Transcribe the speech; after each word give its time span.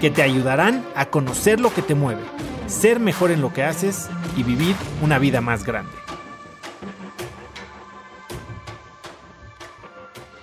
que 0.00 0.10
te 0.10 0.22
ayudarán 0.22 0.84
a 0.94 1.06
conocer 1.06 1.60
lo 1.60 1.72
que 1.72 1.82
te 1.82 1.94
mueve, 1.94 2.22
ser 2.66 3.00
mejor 3.00 3.30
en 3.30 3.40
lo 3.40 3.52
que 3.52 3.64
haces 3.64 4.08
y 4.36 4.42
vivir 4.42 4.76
una 5.02 5.18
vida 5.18 5.40
más 5.40 5.64
grande. 5.64 5.92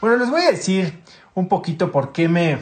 Bueno, 0.01 0.17
les 0.17 0.29
voy 0.29 0.41
a 0.41 0.51
decir 0.51 1.01
un 1.33 1.47
poquito 1.47 1.91
por 1.91 2.11
qué 2.11 2.27
me, 2.27 2.59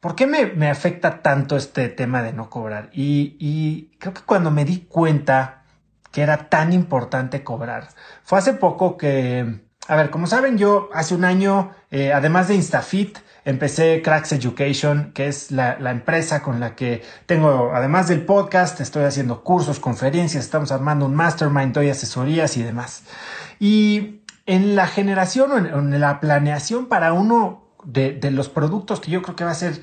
por 0.00 0.14
qué 0.14 0.26
me, 0.26 0.68
afecta 0.68 1.22
tanto 1.22 1.56
este 1.56 1.88
tema 1.88 2.22
de 2.22 2.32
no 2.32 2.50
cobrar. 2.50 2.90
Y, 2.92 3.36
y 3.38 3.96
creo 3.98 4.12
que 4.12 4.22
cuando 4.22 4.50
me 4.50 4.64
di 4.64 4.80
cuenta 4.80 5.64
que 6.12 6.22
era 6.22 6.48
tan 6.48 6.72
importante 6.72 7.42
cobrar, 7.42 7.88
fue 8.22 8.38
hace 8.38 8.52
poco 8.52 8.98
que, 8.98 9.60
a 9.88 9.96
ver, 9.96 10.10
como 10.10 10.26
saben, 10.26 10.58
yo 10.58 10.90
hace 10.92 11.14
un 11.14 11.24
año, 11.24 11.72
eh, 11.90 12.12
además 12.12 12.46
de 12.46 12.54
InstaFit, 12.54 13.18
empecé 13.46 14.02
Cracks 14.02 14.32
Education, 14.32 15.12
que 15.14 15.28
es 15.28 15.50
la, 15.50 15.78
la, 15.80 15.90
empresa 15.92 16.42
con 16.42 16.60
la 16.60 16.76
que 16.76 17.02
tengo, 17.24 17.72
además 17.74 18.06
del 18.06 18.26
podcast, 18.26 18.78
estoy 18.82 19.04
haciendo 19.04 19.42
cursos, 19.42 19.80
conferencias, 19.80 20.44
estamos 20.44 20.72
armando 20.72 21.06
un 21.06 21.14
mastermind, 21.14 21.72
doy 21.72 21.88
asesorías 21.88 22.58
y 22.58 22.62
demás. 22.62 23.04
Y 23.58 24.20
en 24.44 24.76
la 24.76 24.86
generación 24.86 25.52
o 25.52 25.56
en, 25.56 25.98
la 25.98 26.20
planeación 26.20 26.86
para 26.86 27.14
uno 27.14 27.64
de, 27.84 28.12
de, 28.12 28.30
los 28.30 28.50
productos 28.50 29.00
que 29.00 29.10
yo 29.10 29.22
creo 29.22 29.36
que 29.36 29.44
va 29.44 29.52
a 29.52 29.54
ser 29.54 29.82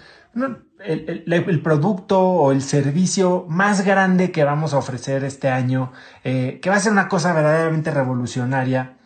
el, 0.84 1.24
el, 1.26 1.34
el, 1.34 1.62
producto 1.64 2.22
o 2.22 2.52
el 2.52 2.62
servicio 2.62 3.46
más 3.50 3.84
grande 3.84 4.32
que 4.32 4.44
vamos 4.44 4.76
a 4.76 4.78
ofrecer 4.78 5.24
este 5.24 5.50
año, 5.50 5.92
eh, 6.24 6.60
que 6.62 6.70
va 6.70 6.76
a 6.76 6.80
ser 6.80 6.92
una 6.92 7.08
cosa 7.08 7.34
verdaderamente 7.34 7.90
revolucionaria, 7.90 8.98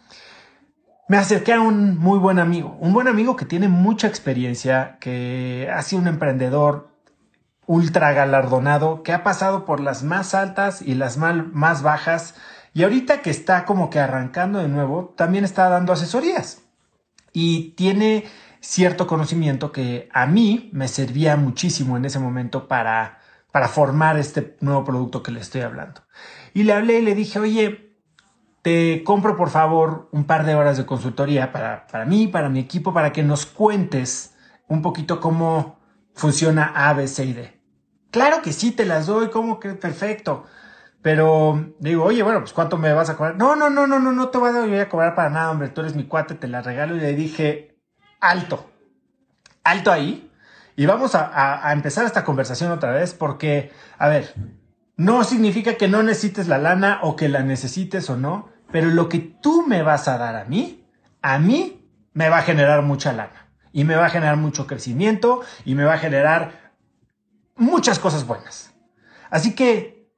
me 1.09 1.17
acerqué 1.17 1.53
a 1.53 1.59
un 1.59 1.97
muy 1.97 2.19
buen 2.19 2.37
amigo, 2.37 2.77
un 2.79 2.93
buen 2.93 3.07
amigo 3.07 3.35
que 3.35 3.45
tiene 3.45 3.67
mucha 3.67 4.05
experiencia, 4.07 4.97
que 5.01 5.67
ha 5.73 5.81
sido 5.81 6.03
un 6.03 6.07
emprendedor 6.07 6.91
ultra 7.65 8.13
galardonado, 8.13 9.01
que 9.01 9.11
ha 9.11 9.23
pasado 9.23 9.65
por 9.65 9.79
las 9.79 10.03
más 10.03 10.35
altas 10.35 10.83
y 10.83 10.93
las 10.93 11.17
más 11.17 11.81
bajas, 11.81 12.35
y 12.75 12.83
ahorita 12.83 13.23
que 13.23 13.31
está 13.31 13.65
como 13.65 13.89
que 13.89 13.99
arrancando 13.99 14.59
de 14.59 14.67
nuevo, 14.67 15.15
también 15.17 15.43
está 15.45 15.67
dando 15.67 15.93
asesorías. 15.93 16.61
Y 17.33 17.71
tiene 17.71 18.25
cierto 18.59 19.07
conocimiento 19.07 19.71
que 19.71 20.09
a 20.13 20.27
mí 20.27 20.69
me 20.73 20.87
servía 20.87 21.35
muchísimo 21.37 21.97
en 21.97 22.05
ese 22.05 22.19
momento 22.19 22.67
para, 22.67 23.17
para 23.51 23.67
formar 23.67 24.19
este 24.19 24.57
nuevo 24.59 24.83
producto 24.83 25.23
que 25.23 25.31
le 25.31 25.39
estoy 25.39 25.61
hablando. 25.61 26.01
Y 26.53 26.65
le 26.65 26.73
hablé 26.73 26.99
y 26.99 27.01
le 27.01 27.15
dije, 27.15 27.39
oye, 27.39 27.88
compro 29.05 29.35
por 29.35 29.49
favor 29.49 30.09
un 30.11 30.25
par 30.25 30.45
de 30.45 30.55
horas 30.55 30.77
de 30.77 30.85
consultoría 30.85 31.51
para, 31.51 31.87
para 31.87 32.05
mí, 32.05 32.27
para 32.27 32.49
mi 32.49 32.59
equipo, 32.59 32.93
para 32.93 33.11
que 33.11 33.23
nos 33.23 33.45
cuentes 33.45 34.35
un 34.67 34.81
poquito 34.81 35.19
cómo 35.19 35.79
funciona 36.13 36.71
A, 36.75 36.93
B, 36.93 37.07
C 37.07 37.25
y 37.25 37.33
D. 37.33 37.59
Claro 38.11 38.41
que 38.41 38.53
sí, 38.53 38.71
te 38.71 38.85
las 38.85 39.07
doy, 39.07 39.29
como 39.29 39.59
que 39.59 39.69
perfecto. 39.69 40.45
Pero 41.01 41.73
digo, 41.79 42.03
oye, 42.03 42.23
bueno, 42.23 42.39
pues 42.39 42.53
¿cuánto 42.53 42.77
me 42.77 42.91
vas 42.93 43.09
a 43.09 43.15
cobrar? 43.15 43.35
No, 43.37 43.55
no, 43.55 43.69
no, 43.69 43.87
no, 43.87 43.99
no, 43.99 44.11
no 44.11 44.29
te 44.29 44.37
voy 44.37 44.49
a, 44.49 44.65
voy 44.65 44.79
a 44.79 44.89
cobrar 44.89 45.15
para 45.15 45.29
nada, 45.29 45.51
hombre, 45.51 45.69
tú 45.69 45.81
eres 45.81 45.95
mi 45.95 46.03
cuate, 46.03 46.35
te 46.35 46.47
la 46.47 46.61
regalo. 46.61 46.95
Y 46.95 46.99
le 46.99 47.13
dije, 47.15 47.77
alto, 48.19 48.69
alto 49.63 49.91
ahí. 49.91 50.31
Y 50.75 50.85
vamos 50.85 51.15
a, 51.15 51.67
a 51.67 51.73
empezar 51.73 52.05
esta 52.05 52.23
conversación 52.23 52.71
otra 52.71 52.91
vez 52.91 53.13
porque, 53.13 53.71
a 53.97 54.07
ver, 54.07 54.33
no 54.97 55.23
significa 55.23 55.75
que 55.75 55.87
no 55.87 56.03
necesites 56.03 56.47
la 56.47 56.57
lana 56.57 56.99
o 57.03 57.15
que 57.15 57.29
la 57.29 57.43
necesites 57.43 58.09
o 58.09 58.17
no, 58.17 58.49
pero 58.71 58.89
lo 58.89 59.09
que 59.09 59.19
tú 59.19 59.65
me 59.67 59.83
vas 59.83 60.07
a 60.07 60.17
dar 60.17 60.35
a 60.35 60.45
mí, 60.45 60.85
a 61.21 61.39
mí 61.39 61.87
me 62.13 62.29
va 62.29 62.39
a 62.39 62.41
generar 62.41 62.81
mucha 62.81 63.13
lana 63.13 63.47
y 63.71 63.83
me 63.83 63.95
va 63.95 64.07
a 64.07 64.09
generar 64.09 64.37
mucho 64.37 64.67
crecimiento 64.67 65.41
y 65.65 65.75
me 65.75 65.83
va 65.83 65.93
a 65.93 65.97
generar 65.97 66.71
muchas 67.55 67.99
cosas 67.99 68.25
buenas. 68.25 68.73
Así 69.29 69.53
que 69.53 70.09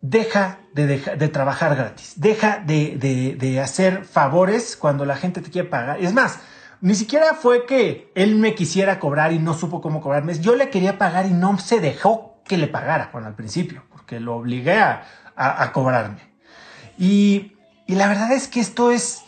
deja 0.00 0.60
de, 0.72 1.28
trabajar 1.28 1.74
gratis, 1.74 2.14
deja 2.16 2.58
de, 2.58 3.60
hacer 3.62 4.04
favores 4.04 4.76
cuando 4.76 5.04
la 5.04 5.16
gente 5.16 5.40
te 5.40 5.50
quiere 5.50 5.68
pagar. 5.68 6.00
Es 6.00 6.12
más, 6.12 6.40
ni 6.80 6.94
siquiera 6.94 7.34
fue 7.34 7.66
que 7.66 8.12
él 8.14 8.36
me 8.36 8.54
quisiera 8.54 8.98
cobrar 8.98 9.32
y 9.32 9.38
no 9.38 9.54
supo 9.54 9.80
cómo 9.80 10.00
cobrarme. 10.00 10.38
Yo 10.38 10.54
le 10.54 10.70
quería 10.70 10.98
pagar 10.98 11.26
y 11.26 11.30
no 11.30 11.58
se 11.58 11.80
dejó 11.80 12.40
que 12.44 12.56
le 12.56 12.68
pagara, 12.68 13.10
bueno, 13.12 13.26
al 13.26 13.34
principio 13.34 13.82
que 14.06 14.20
lo 14.20 14.36
obligué 14.36 14.78
a, 14.78 15.04
a, 15.34 15.72
cobrarme. 15.72 16.20
Y, 16.96 17.55
y, 17.86 17.94
la 17.94 18.08
verdad 18.08 18.32
es 18.32 18.48
que 18.48 18.60
esto 18.60 18.90
es, 18.90 19.22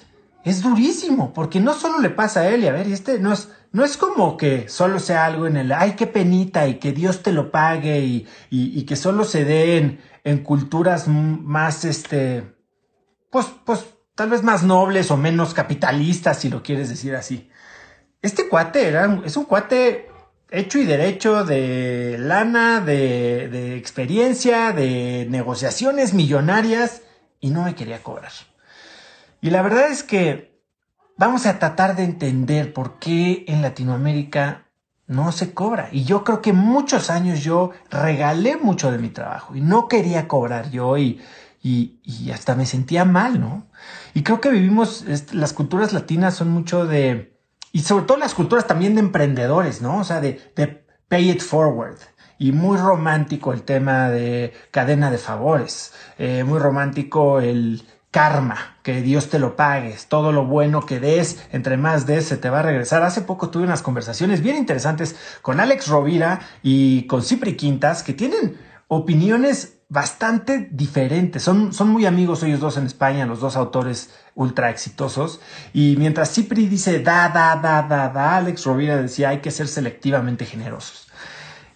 es 0.44 0.62
durísimo, 0.62 1.32
porque 1.32 1.60
no 1.60 1.74
solo 1.74 1.98
le 1.98 2.10
pasa 2.10 2.41
a 2.41 2.48
él, 2.48 2.64
y 2.64 2.66
a 2.66 2.72
ver, 2.72 2.86
este 2.88 3.19
no 3.19 3.32
es, 3.32 3.50
no 3.72 3.84
es 3.84 3.96
como 3.96 4.36
que 4.36 4.69
solo 4.69 4.98
sea 4.98 5.26
algo 5.26 5.46
en 5.46 5.56
el, 5.56 5.72
ay, 5.72 5.92
qué 5.92 6.06
penita, 6.06 6.66
y 6.66 6.78
que 6.78 6.92
Dios 6.92 7.22
te 7.22 7.32
lo 7.32 7.50
pague, 7.50 8.00
y, 8.00 8.26
y, 8.50 8.82
que 8.84 8.96
solo 8.96 9.24
se 9.24 9.44
dé 9.44 9.78
en, 9.78 10.00
en 10.24 10.42
culturas 10.42 11.08
más, 11.08 11.84
este, 11.84 12.54
pues, 13.30 13.46
pues, 13.64 13.84
tal 14.14 14.30
vez 14.30 14.42
más 14.42 14.62
nobles 14.62 15.10
o 15.10 15.16
menos 15.16 15.54
capitalistas, 15.54 16.38
si 16.40 16.48
lo 16.48 16.62
quieres 16.62 16.88
decir 16.88 17.14
así. 17.14 17.50
Este 18.20 18.48
cuate 18.48 18.88
era, 18.88 19.20
es 19.25 19.36
un 19.36 19.44
cuate 19.44 20.08
hecho 20.50 20.78
y 20.78 20.84
derecho 20.84 21.44
de 21.44 22.16
lana, 22.19 22.80
de, 22.80 23.48
de, 23.48 23.76
experiencia, 23.76 24.72
de 24.72 25.26
negociaciones 25.28 26.14
millonarias 26.14 27.02
y 27.40 27.50
no 27.50 27.62
me 27.62 27.75
quería 27.75 28.02
cobrar. 28.02 28.32
Y 29.41 29.50
la 29.50 29.62
verdad 29.62 29.91
es 29.91 30.03
que 30.03 30.59
vamos 31.16 31.47
a 31.47 31.59
tratar 31.59 31.97
de 31.97 32.04
entender 32.04 32.72
por 32.72 32.99
qué 32.99 33.44
en 33.49 33.62
Latinoamérica 33.62 34.66
no 35.06 35.32
se 35.32 35.54
cobra. 35.54 35.88
Y 35.93 36.04
yo 36.04 36.25
creo 36.25 36.43
que 36.43 36.53
muchos 36.53 37.10
años 37.10 37.41
yo 37.43 37.71
regalé 37.91 38.56
mucho 38.56 38.91
de 38.91 38.99
mi 38.99 39.09
trabajo 39.09 39.54
y 39.54 39.60
no 39.60 39.88
quería 39.88 40.28
cobrar 40.28 40.71
yo 40.71 40.99
y, 40.99 41.21
y, 41.62 42.00
y 42.04 42.31
hasta 42.31 42.54
me 42.54 42.66
sentía 42.66 43.04
mal, 43.04 43.41
¿no? 43.41 43.66
Y 44.15 44.22
creo 44.22 44.41
que 44.41 44.50
vivimos, 44.50 45.04
las 45.32 45.53
culturas 45.53 45.93
latinas 45.93 46.34
son 46.34 46.50
mucho 46.50 46.87
de, 46.87 47.38
y 47.72 47.81
sobre 47.81 48.05
todo 48.05 48.19
las 48.19 48.34
culturas 48.34 48.66
también 48.66 48.94
de 48.94 49.00
emprendedores, 49.00 49.82
¿no? 49.82 49.99
O 49.99 50.05
sea, 50.05 50.20
de, 50.20 50.41
de 50.56 50.84
pay 51.09 51.31
it 51.31 51.41
forward. 51.41 51.97
Y 52.41 52.53
muy 52.53 52.76
romántico 52.76 53.53
el 53.53 53.62
tema 53.62 54.10
de 54.10 54.53
cadena 54.70 55.10
de 55.10 55.19
favores. 55.19 55.93
Eh, 56.19 56.44
muy 56.44 56.60
romántico 56.60 57.41
el 57.41 57.82
karma, 58.10 58.78
que 58.82 59.02
Dios 59.02 59.28
te 59.28 59.38
lo 59.38 59.54
pagues, 59.54 60.06
todo 60.06 60.32
lo 60.32 60.46
bueno 60.46 60.86
que 60.86 60.98
des, 60.98 61.44
entre 61.52 61.76
más 61.76 62.06
des, 62.06 62.26
se 62.26 62.36
te 62.36 62.50
va 62.50 62.60
a 62.60 62.62
regresar. 62.62 63.02
Hace 63.02 63.22
poco 63.22 63.50
tuve 63.50 63.64
unas 63.64 63.82
conversaciones 63.82 64.41
bien 64.41 64.56
interesantes 64.56 65.16
con 65.42 65.60
Alex 65.60 65.88
Rovira 65.88 66.41
y 66.62 67.06
con 67.06 67.22
Cipri 67.22 67.56
Quintas, 67.56 68.02
que 68.02 68.14
tienen 68.14 68.58
opiniones 68.88 69.78
bastante 69.91 70.69
diferentes. 70.70 71.42
Son, 71.42 71.72
son 71.72 71.88
muy 71.88 72.06
amigos 72.06 72.42
ellos 72.42 72.60
dos 72.60 72.76
en 72.76 72.86
España, 72.86 73.26
los 73.26 73.41
dos 73.41 73.56
autores 73.56 74.10
ultra 74.34 74.70
exitosos. 74.70 75.40
Y 75.72 75.96
mientras 75.98 76.32
Cipri 76.32 76.66
dice 76.66 77.00
da, 77.00 77.28
da, 77.28 77.56
da, 77.56 77.82
da, 77.82 78.08
da, 78.08 78.36
Alex 78.36 78.64
Rovira 78.64 78.96
decía 78.96 79.30
hay 79.30 79.38
que 79.40 79.50
ser 79.50 79.69
selectivamente 79.69 80.44
generosos. 80.44 81.08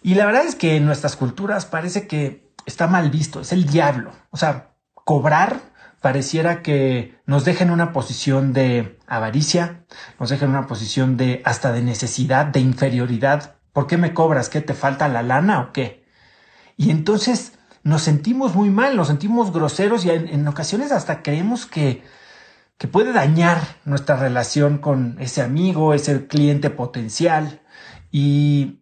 Y 0.03 0.15
la 0.15 0.27
verdad 0.27 0.45
es 0.47 0.55
que 0.55 0.77
en 0.77 0.87
nuestras 0.87 1.17
culturas 1.17 1.67
parece 1.67 2.07
que 2.07 2.53
está 2.67 2.87
mal 2.87 3.11
visto, 3.11 3.41
es 3.41 3.53
el 3.53 3.67
diablo. 3.67 4.13
O 4.31 4.37
sea, 4.37 4.73
cobrar 4.95 5.72
pareciera 6.03 6.63
que 6.63 7.17
nos 7.27 7.45
deja 7.45 7.65
en 7.65 7.71
una 7.71 7.93
posición 7.93 8.53
de 8.53 8.99
avaricia, 9.07 9.85
nos 10.19 10.29
deja 10.29 10.45
en 10.45 10.51
una 10.51 10.67
posición 10.67 11.17
de 11.17 11.41
hasta 11.45 11.73
de 11.73 11.81
necesidad, 11.81 12.47
de 12.47 12.61
inferioridad. 12.61 13.55
¿Por 13.73 13.87
qué 13.87 13.97
me 13.97 14.13
cobras? 14.13 14.49
¿Qué 14.49 14.61
te 14.61 14.75
falta 14.75 15.09
la 15.09 15.23
lana 15.23 15.61
o 15.61 15.73
qué? 15.73 16.05
Y 16.77 16.91
entonces 16.91 17.53
nos 17.85 18.03
sentimos 18.03 18.55
muy 18.55 18.69
mal, 18.69 18.97
nos 18.97 19.09
sentimos 19.09 19.53
groseros 19.53 20.05
y 20.05 20.11
en, 20.11 20.47
ocasiones 20.49 20.91
hasta 20.91 21.23
creemos 21.23 21.67
que, 21.67 22.03
que 22.79 22.89
puede 22.89 23.13
dañar 23.13 23.61
nuestra 23.85 24.17
relación 24.17 24.79
con 24.79 25.17
ese 25.21 25.41
amigo, 25.41 25.95
ese 25.95 26.27
cliente 26.27 26.69
potencial. 26.69 27.61
Y, 28.11 28.81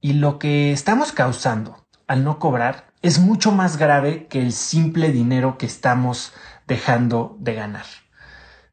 y 0.00 0.14
lo 0.14 0.38
que 0.38 0.72
estamos 0.72 1.12
causando 1.12 1.86
al 2.06 2.22
no 2.22 2.38
cobrar 2.38 2.91
es 3.02 3.18
mucho 3.18 3.52
más 3.52 3.76
grave 3.76 4.26
que 4.28 4.40
el 4.40 4.52
simple 4.52 5.10
dinero 5.10 5.58
que 5.58 5.66
estamos 5.66 6.32
dejando 6.66 7.36
de 7.40 7.54
ganar. 7.54 7.84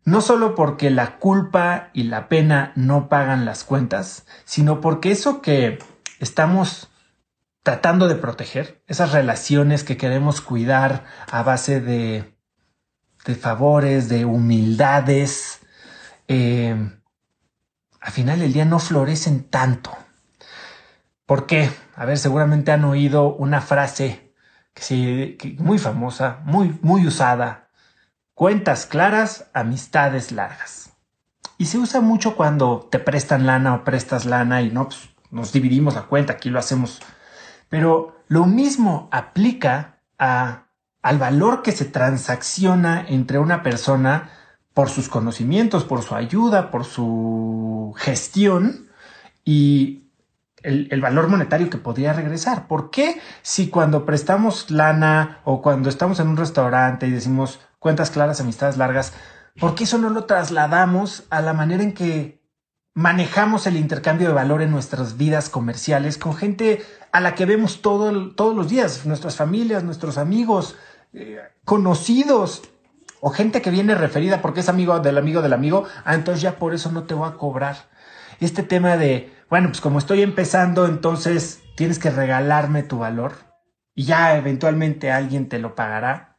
No 0.06 0.22
solo 0.22 0.56
porque 0.56 0.90
la 0.90 1.18
culpa 1.18 1.90
y 1.94 2.04
la 2.04 2.30
pena 2.30 2.72
no 2.76 3.10
pagan 3.10 3.46
las 3.46 3.64
cuentas, 3.64 4.26
sino 4.46 4.82
porque 4.82 5.12
eso 5.12 5.42
que 5.42 5.80
estamos 6.20 6.90
tratando 7.64 8.08
de 8.08 8.16
proteger, 8.16 8.82
esas 8.88 9.12
relaciones 9.12 9.84
que 9.84 9.98
queremos 9.98 10.42
cuidar 10.42 11.06
a 11.30 11.44
base 11.44 11.82
de, 11.82 12.36
favores, 13.40 14.10
de 14.10 14.26
humildades, 14.26 15.60
eh, 16.28 16.76
al 18.00 18.12
final 18.12 18.40
del 18.40 18.54
día 18.54 18.66
no 18.66 18.80
florecen 18.80 19.44
tanto. 19.44 19.96
¿Por 21.30 21.46
qué? 21.46 21.70
A 21.96 22.06
ver, 22.06 22.18
seguramente 22.18 22.72
han 22.72 22.84
oído 22.86 23.36
una 23.36 23.62
frase 23.62 24.34
que 24.74 24.82
sí, 24.82 25.38
muy 25.60 25.78
famosa, 25.78 26.40
muy, 26.44 26.76
muy 26.82 27.06
usada. 27.06 27.70
Cuentas 28.34 28.88
claras, 28.88 29.46
amistades 29.54 30.32
largas. 30.32 30.94
Y 31.60 31.68
se 31.68 31.78
usa 31.78 32.02
mucho 32.02 32.36
cuando 32.36 32.88
te 32.90 32.98
prestan 32.98 33.46
lana 33.46 33.76
o 33.76 33.84
prestas 33.84 34.26
lana 34.26 34.64
y 34.64 34.72
no, 34.72 34.86
pues, 34.86 35.08
nos 35.30 35.54
dividimos 35.54 35.94
la 35.94 36.08
cuenta, 36.08 36.34
aquí 36.34 36.50
lo 36.50 36.58
hacemos. 36.58 37.00
Pero 37.70 38.24
lo 38.28 38.48
mismo 38.48 39.08
aplica 39.12 40.00
a, 40.18 40.64
al 41.04 41.20
valor 41.20 41.62
que 41.62 41.74
se 41.74 41.86
transacciona 41.86 43.06
entre 43.08 43.38
una 43.38 43.62
persona 43.62 44.32
por 44.74 44.90
sus 44.90 45.10
conocimientos, 45.10 45.84
por 45.84 46.02
su 46.02 46.16
ayuda, 46.16 46.72
por 46.72 46.86
su 46.86 47.94
gestión 47.98 48.90
y 49.46 50.09
el, 50.64 51.02
valor 51.02 51.28
monetario 51.28 51.70
que 51.70 51.78
podría 51.78 52.14
regresar. 52.14 52.68
¿Por 52.68 52.90
qué 52.90 53.20
si 53.42 53.70
cuando 53.70 54.06
prestamos 54.06 54.72
lana 54.72 55.40
o 55.44 55.62
cuando 55.62 55.90
estamos 55.90 56.20
en 56.20 56.28
un 56.28 56.38
restaurante 56.38 57.08
y 57.08 57.12
decimos 57.12 57.60
cuentas 57.80 58.12
claras, 58.12 58.42
amistades 58.42 58.78
largas, 58.78 59.14
¿por 59.60 59.76
qué 59.76 59.86
eso 59.86 59.98
no 59.98 60.10
lo 60.10 60.26
trasladamos 60.26 61.24
a 61.30 61.42
la 61.42 61.54
manera 61.54 61.84
en 61.84 61.94
que 61.94 62.40
manejamos 62.94 63.68
el 63.68 63.78
intercambio 63.78 64.28
de 64.28 64.34
valor 64.34 64.62
en 64.62 64.72
nuestras 64.72 65.18
vidas 65.18 65.50
comerciales 65.50 66.18
con 66.18 66.36
gente 66.36 66.86
a 67.12 67.22
la 67.22 67.36
que 67.36 67.46
vemos 67.46 67.82
todo, 67.82 68.32
todos 68.32 68.56
los 68.56 68.70
días, 68.70 69.06
nuestras 69.06 69.36
familias, 69.36 69.84
nuestros 69.84 70.18
amigos, 70.18 70.76
eh, 71.14 71.40
conocidos? 71.64 72.64
o 73.22 73.30
gente 73.32 73.62
que 73.62 73.72
viene 73.72 73.96
referida 73.96 74.42
porque 74.42 74.62
es 74.62 74.70
amigo 74.70 75.00
del 75.00 75.18
amigo 75.18 75.42
del 75.42 75.54
amigo, 75.54 75.86
ah, 76.06 76.16
entonces 76.16 76.42
ya 76.42 76.58
por 76.58 76.74
eso 76.74 76.92
no 76.92 77.04
te 77.04 77.14
voy 77.14 77.28
a 77.28 77.34
cobrar. 77.34 77.90
Este 78.40 78.64
tema 78.64 78.96
de, 78.96 79.34
bueno, 79.50 79.70
pues 79.70 79.82
como 79.82 79.98
estoy 80.00 80.22
empezando, 80.22 80.86
entonces 80.86 81.62
tienes 81.76 81.98
que 82.00 82.12
regalarme 82.12 82.84
tu 82.84 83.00
valor 83.00 83.34
y 83.96 84.04
ya 84.04 84.38
eventualmente 84.38 85.12
alguien 85.12 85.50
te 85.50 85.60
lo 85.60 85.76
pagará. 85.76 86.38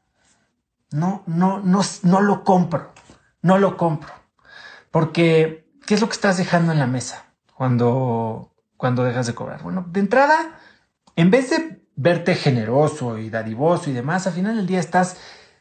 No, 0.92 1.22
no, 1.26 1.60
no, 1.60 1.80
no 2.02 2.20
lo 2.20 2.44
compro, 2.44 2.92
no 3.42 3.58
lo 3.58 3.76
compro. 3.76 4.12
Porque, 4.90 5.68
¿qué 5.86 5.94
es 5.94 6.00
lo 6.00 6.08
que 6.08 6.14
estás 6.14 6.36
dejando 6.36 6.72
en 6.72 6.78
la 6.78 6.86
mesa 6.86 7.26
cuando, 7.54 8.52
cuando 8.76 9.04
dejas 9.04 9.26
de 9.26 9.34
cobrar? 9.34 9.62
Bueno, 9.62 9.84
de 9.88 10.00
entrada, 10.00 10.58
en 11.16 11.30
vez 11.30 11.50
de 11.50 11.84
verte 11.96 12.34
generoso 12.34 13.18
y 13.18 13.28
dadivoso 13.30 13.90
y 13.90 13.92
demás, 13.92 14.26
al 14.26 14.32
final 14.32 14.56
del 14.56 14.66
día 14.66 14.80
estás 14.80 15.16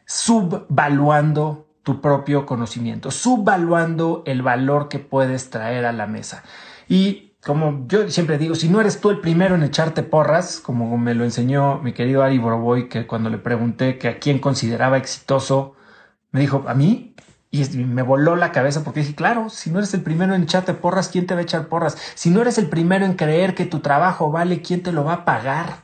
subvaluando 0.05 1.67
tu 1.83 2.01
propio 2.01 2.45
conocimiento, 2.45 3.11
subvaluando 3.11 4.23
el 4.25 4.41
valor 4.41 4.89
que 4.89 4.99
puedes 4.99 5.49
traer 5.49 5.85
a 5.85 5.91
la 5.91 6.07
mesa. 6.07 6.43
Y 6.87 7.28
como 7.43 7.85
yo 7.87 8.09
siempre 8.09 8.37
digo, 8.37 8.55
si 8.55 8.67
no 8.67 8.81
eres 8.81 8.99
tú 8.99 9.09
el 9.09 9.19
primero 9.19 9.55
en 9.55 9.63
echarte 9.63 10.03
porras, 10.03 10.59
como 10.59 10.97
me 10.97 11.13
lo 11.13 11.23
enseñó 11.23 11.79
mi 11.79 11.93
querido 11.93 12.23
Ari 12.23 12.37
Boroboy, 12.37 12.89
que 12.89 13.07
cuando 13.07 13.29
le 13.29 13.37
pregunté 13.37 13.97
que 13.97 14.09
a 14.09 14.19
quién 14.19 14.39
consideraba 14.39 14.97
exitoso, 14.97 15.75
me 16.31 16.41
dijo, 16.41 16.65
¿a 16.67 16.73
mí? 16.73 17.15
Y 17.51 17.65
me 17.77 18.03
voló 18.03 18.35
la 18.35 18.51
cabeza 18.51 18.83
porque 18.83 18.99
dije, 18.99 19.15
claro, 19.15 19.49
si 19.49 19.71
no 19.71 19.79
eres 19.79 19.93
el 19.93 20.01
primero 20.01 20.35
en 20.35 20.43
echarte 20.43 20.73
porras, 20.73 21.07
¿quién 21.07 21.25
te 21.25 21.33
va 21.33 21.39
a 21.39 21.43
echar 21.43 21.67
porras? 21.67 21.97
Si 22.13 22.29
no 22.29 22.41
eres 22.41 22.57
el 22.57 22.69
primero 22.69 23.05
en 23.05 23.13
creer 23.13 23.55
que 23.55 23.65
tu 23.65 23.79
trabajo 23.79 24.31
vale, 24.31 24.61
¿quién 24.61 24.83
te 24.83 24.91
lo 24.91 25.05
va 25.05 25.13
a 25.13 25.25
pagar? 25.25 25.83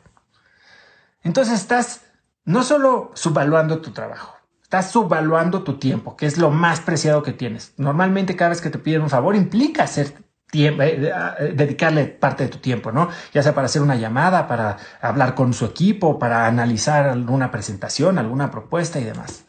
Entonces 1.23 1.55
estás 1.55 2.01
no 2.43 2.63
solo 2.63 3.11
subvaluando 3.15 3.79
tu 3.79 3.91
trabajo, 3.91 4.35
estás 4.61 4.91
subvaluando 4.91 5.63
tu 5.63 5.79
tiempo, 5.79 6.15
que 6.17 6.27
es 6.27 6.37
lo 6.37 6.51
más 6.51 6.81
preciado 6.81 7.23
que 7.23 7.33
tienes. 7.33 7.73
Normalmente 7.77 8.35
cada 8.35 8.49
vez 8.49 8.61
que 8.61 8.69
te 8.69 8.77
piden 8.77 9.01
un 9.01 9.09
favor 9.09 9.35
implica 9.35 9.83
hacer 9.83 10.24
eh, 10.53 10.75
eh, 10.79 11.53
dedicarle 11.55 12.05
parte 12.05 12.43
de 12.43 12.49
tu 12.49 12.59
tiempo, 12.59 12.91
¿no? 12.91 13.09
Ya 13.33 13.43
sea 13.43 13.53
para 13.53 13.65
hacer 13.65 13.81
una 13.81 13.95
llamada, 13.95 14.47
para 14.47 14.77
hablar 15.01 15.35
con 15.35 15.53
su 15.53 15.65
equipo, 15.65 16.19
para 16.19 16.47
analizar 16.47 17.07
alguna 17.07 17.51
presentación, 17.51 18.17
alguna 18.17 18.51
propuesta 18.51 18.99
y 18.99 19.03
demás. 19.03 19.45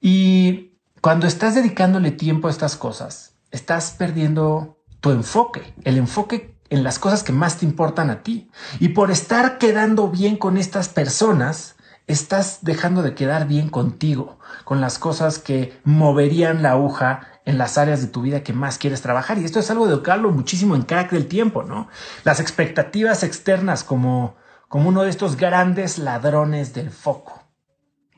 Y 0.00 0.74
cuando 1.00 1.26
estás 1.26 1.54
dedicándole 1.54 2.10
tiempo 2.10 2.48
a 2.48 2.50
estas 2.50 2.76
cosas, 2.76 3.36
estás 3.50 3.94
perdiendo 3.98 4.78
tu 5.00 5.10
enfoque, 5.10 5.74
el 5.84 5.98
enfoque 5.98 6.54
en 6.70 6.82
las 6.82 6.98
cosas 6.98 7.22
que 7.22 7.32
más 7.32 7.58
te 7.58 7.66
importan 7.66 8.10
a 8.10 8.22
ti. 8.22 8.50
Y 8.80 8.88
por 8.88 9.10
estar 9.10 9.58
quedando 9.58 10.10
bien 10.10 10.36
con 10.36 10.56
estas 10.56 10.88
personas, 10.88 11.76
estás 12.06 12.58
dejando 12.62 13.02
de 13.02 13.14
quedar 13.14 13.46
bien 13.46 13.68
contigo, 13.68 14.38
con 14.64 14.80
las 14.80 14.98
cosas 14.98 15.38
que 15.38 15.78
moverían 15.84 16.62
la 16.62 16.72
aguja 16.72 17.33
en 17.44 17.58
las 17.58 17.78
áreas 17.78 18.00
de 18.00 18.08
tu 18.08 18.22
vida 18.22 18.42
que 18.42 18.52
más 18.52 18.78
quieres 18.78 19.02
trabajar. 19.02 19.38
Y 19.38 19.44
esto 19.44 19.60
es 19.60 19.70
algo 19.70 19.86
de 19.86 19.94
educarlo 19.94 20.30
muchísimo 20.30 20.74
en 20.76 20.82
crack 20.82 21.10
del 21.10 21.26
tiempo, 21.26 21.62
¿no? 21.62 21.88
Las 22.24 22.40
expectativas 22.40 23.22
externas 23.22 23.84
como, 23.84 24.36
como 24.68 24.88
uno 24.88 25.02
de 25.02 25.10
estos 25.10 25.36
grandes 25.36 25.98
ladrones 25.98 26.74
del 26.74 26.90
foco. 26.90 27.42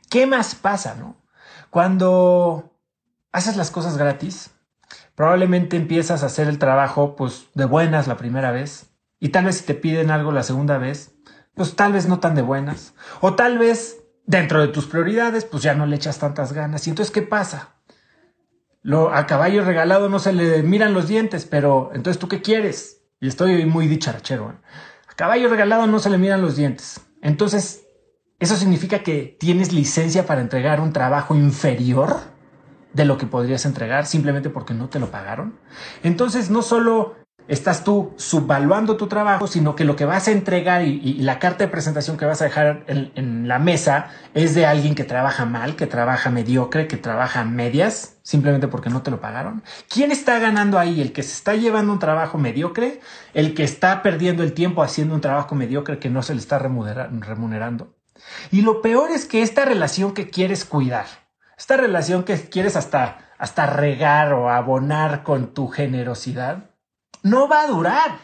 ¿Qué 0.08 0.26
más 0.26 0.54
pasa, 0.54 0.94
no? 0.94 1.16
Cuando 1.70 2.78
haces 3.32 3.56
las 3.56 3.70
cosas 3.70 3.98
gratis, 3.98 4.50
probablemente 5.14 5.76
empiezas 5.76 6.22
a 6.22 6.26
hacer 6.26 6.48
el 6.48 6.58
trabajo, 6.58 7.16
pues, 7.16 7.46
de 7.54 7.64
buenas 7.64 8.06
la 8.06 8.16
primera 8.16 8.52
vez. 8.52 8.90
Y 9.18 9.30
tal 9.30 9.46
vez 9.46 9.58
si 9.58 9.64
te 9.64 9.74
piden 9.74 10.10
algo 10.10 10.30
la 10.30 10.42
segunda 10.42 10.78
vez, 10.78 11.16
pues 11.54 11.74
tal 11.74 11.92
vez 11.92 12.06
no 12.06 12.20
tan 12.20 12.34
de 12.34 12.42
buenas. 12.42 12.94
O 13.20 13.34
tal 13.34 13.58
vez 13.58 14.04
dentro 14.26 14.60
de 14.60 14.68
tus 14.68 14.86
prioridades, 14.86 15.44
pues 15.44 15.62
ya 15.62 15.74
no 15.74 15.86
le 15.86 15.96
echas 15.96 16.18
tantas 16.18 16.52
ganas. 16.52 16.86
Y 16.86 16.90
entonces, 16.90 17.12
¿qué 17.12 17.22
pasa? 17.22 17.75
Lo, 18.86 19.12
a 19.12 19.26
caballo 19.26 19.64
regalado 19.64 20.08
no 20.08 20.20
se 20.20 20.32
le 20.32 20.62
miran 20.62 20.94
los 20.94 21.08
dientes, 21.08 21.44
pero 21.44 21.90
entonces, 21.92 22.20
¿tú 22.20 22.28
qué 22.28 22.40
quieres? 22.40 23.02
Y 23.18 23.26
estoy 23.26 23.66
muy 23.66 23.88
dicharachero. 23.88 24.60
A 25.08 25.14
caballo 25.14 25.48
regalado 25.48 25.88
no 25.88 25.98
se 25.98 26.08
le 26.08 26.18
miran 26.18 26.40
los 26.40 26.54
dientes. 26.54 27.00
Entonces, 27.20 27.84
eso 28.38 28.54
significa 28.54 29.00
que 29.00 29.36
tienes 29.40 29.72
licencia 29.72 30.24
para 30.24 30.40
entregar 30.40 30.80
un 30.80 30.92
trabajo 30.92 31.34
inferior 31.34 32.14
de 32.92 33.04
lo 33.04 33.18
que 33.18 33.26
podrías 33.26 33.66
entregar 33.66 34.06
simplemente 34.06 34.50
porque 34.50 34.72
no 34.72 34.88
te 34.88 35.00
lo 35.00 35.10
pagaron. 35.10 35.58
Entonces, 36.04 36.48
no 36.48 36.62
solo 36.62 37.16
estás 37.48 37.84
tú 37.84 38.12
subvaluando 38.16 38.96
tu 38.96 39.06
trabajo, 39.06 39.46
sino 39.46 39.76
que 39.76 39.84
lo 39.84 39.96
que 39.96 40.04
vas 40.04 40.28
a 40.28 40.32
entregar 40.32 40.82
y, 40.82 41.14
la 41.20 41.38
carta 41.38 41.64
de 41.64 41.68
presentación 41.68 42.16
que 42.16 42.24
vas 42.24 42.40
a 42.40 42.44
dejar 42.44 42.84
en, 42.86 43.48
la 43.48 43.58
mesa 43.58 44.10
es 44.34 44.54
de 44.54 44.66
alguien 44.66 44.94
que 44.94 45.04
trabaja 45.04 45.44
mal, 45.44 45.76
que 45.76 45.86
trabaja 45.86 46.30
mediocre, 46.30 46.88
que 46.88 46.96
trabaja 46.96 47.44
medias, 47.44 48.16
simplemente 48.22 48.68
porque 48.68 48.90
no 48.90 49.02
te 49.02 49.10
lo 49.10 49.20
pagaron. 49.20 49.62
¿Quién 49.88 50.10
está 50.10 50.38
ganando 50.38 50.78
ahí? 50.78 51.00
¿El 51.00 51.12
que 51.12 51.22
se 51.22 51.32
está 51.32 51.54
llevando 51.54 51.92
un 51.92 51.98
trabajo 51.98 52.38
mediocre? 52.38 53.00
¿El 53.34 53.54
que 53.54 53.64
está 53.64 54.02
perdiendo 54.02 54.42
el 54.42 54.52
tiempo 54.52 54.82
haciendo 54.82 55.14
un 55.14 55.20
trabajo 55.20 55.54
mediocre 55.54 55.98
que 55.98 56.10
no 56.10 56.22
se 56.22 56.34
le 56.34 56.40
está 56.40 56.58
remunerando? 56.58 57.94
Y 58.50 58.62
lo 58.62 58.82
peor 58.82 59.10
es 59.10 59.26
que 59.26 59.42
esta 59.42 59.64
relación 59.64 60.12
que 60.12 60.30
quieres 60.30 60.64
cuidar, 60.64 61.06
esta 61.56 61.76
relación 61.76 62.24
que 62.24 62.36
quieres 62.48 62.76
hasta, 62.76 63.18
hasta 63.38 63.66
regar 63.66 64.32
o 64.32 64.50
abonar 64.50 65.22
con 65.22 65.54
tu 65.54 65.68
generosidad, 65.68 66.65
no 67.26 67.48
va 67.48 67.62
a 67.62 67.66
durar. 67.66 68.18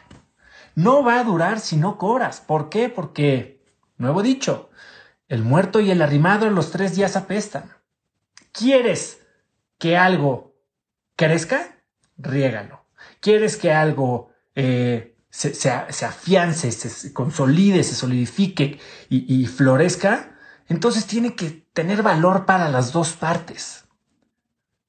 No 0.75 1.03
va 1.03 1.19
a 1.19 1.25
durar 1.25 1.59
si 1.59 1.77
no 1.77 1.99
cobras. 1.99 2.41
¿Por 2.41 2.69
qué? 2.69 2.89
Porque, 2.89 3.61
nuevo 3.97 4.23
dicho, 4.23 4.71
el 5.29 5.43
muerto 5.43 5.81
y 5.81 5.91
el 5.91 6.01
arrimado 6.01 6.49
los 6.51 6.71
tres 6.71 6.95
días 6.95 7.17
apestan. 7.17 7.73
¿Quieres 8.53 9.21
que 9.79 9.97
algo 9.97 10.55
crezca? 11.17 11.83
Riégalo. 12.17 12.87
¿Quieres 13.21 13.57
que 13.57 13.73
algo 13.73 14.31
eh, 14.55 15.17
se, 15.31 15.71
afiance, 15.71 16.71
se, 16.71 17.13
consolide, 17.13 17.83
se 17.83 17.97
solidifique 17.97 18.79
y, 19.09 19.47
florezca? 19.47 20.39
Entonces 20.69 21.07
tiene 21.07 21.35
que 21.35 21.67
tener 21.73 22.05
valor 22.05 22.47
para 22.47 22.69
las 22.69 22.93
dos 22.93 23.13
partes. 23.15 23.85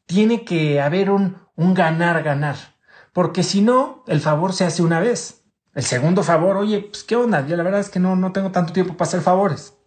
Tiene 0.05 0.45
que 0.45 0.81
haber 0.81 1.09
un 1.09 1.35
ganar-ganar 1.55 2.72
porque 3.13 3.43
si 3.43 3.61
no, 3.61 4.03
el 4.07 4.19
favor 4.19 4.53
se 4.53 4.65
hace 4.65 4.81
una 4.81 4.99
vez. 4.99 5.45
El 5.73 5.83
segundo 5.83 6.23
favor, 6.23 6.57
oye, 6.57 6.81
pues 6.81 7.03
qué 7.03 7.15
onda, 7.15 7.45
yo 7.47 7.55
la 7.55 7.63
verdad 7.63 7.79
es 7.79 7.89
que 7.89 7.99
no, 7.99 8.15
no 8.15 8.31
tengo 8.31 8.51
tanto 8.51 8.73
tiempo 8.73 8.95
para 8.95 9.07
hacer 9.07 9.21
favores. 9.21 9.77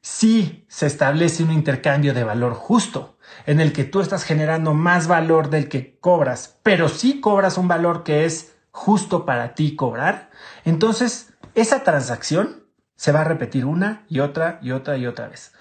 Si 0.00 0.66
se 0.68 0.86
establece 0.86 1.42
un 1.42 1.50
intercambio 1.50 2.14
de 2.14 2.24
valor 2.24 2.54
justo, 2.54 3.16
en 3.46 3.60
el 3.60 3.72
que 3.72 3.84
tú 3.84 4.00
estás 4.00 4.24
generando 4.24 4.74
más 4.74 5.06
valor 5.06 5.50
del 5.50 5.68
que 5.68 5.98
cobras, 5.98 6.60
pero 6.62 6.88
sí 6.88 7.20
cobras 7.20 7.56
un 7.58 7.68
valor 7.68 8.04
que 8.04 8.26
es 8.26 8.54
justo 8.70 9.24
para 9.24 9.54
ti 9.54 9.76
cobrar, 9.76 10.30
entonces 10.64 11.32
esa 11.54 11.84
transacción 11.84 12.64
se 12.96 13.12
va 13.12 13.22
a 13.22 13.24
repetir 13.24 13.64
una 13.64 14.04
y 14.08 14.20
otra 14.20 14.58
y 14.62 14.72
otra 14.72 14.96
y 14.98 15.06
otra 15.06 15.28
vez. 15.28 15.52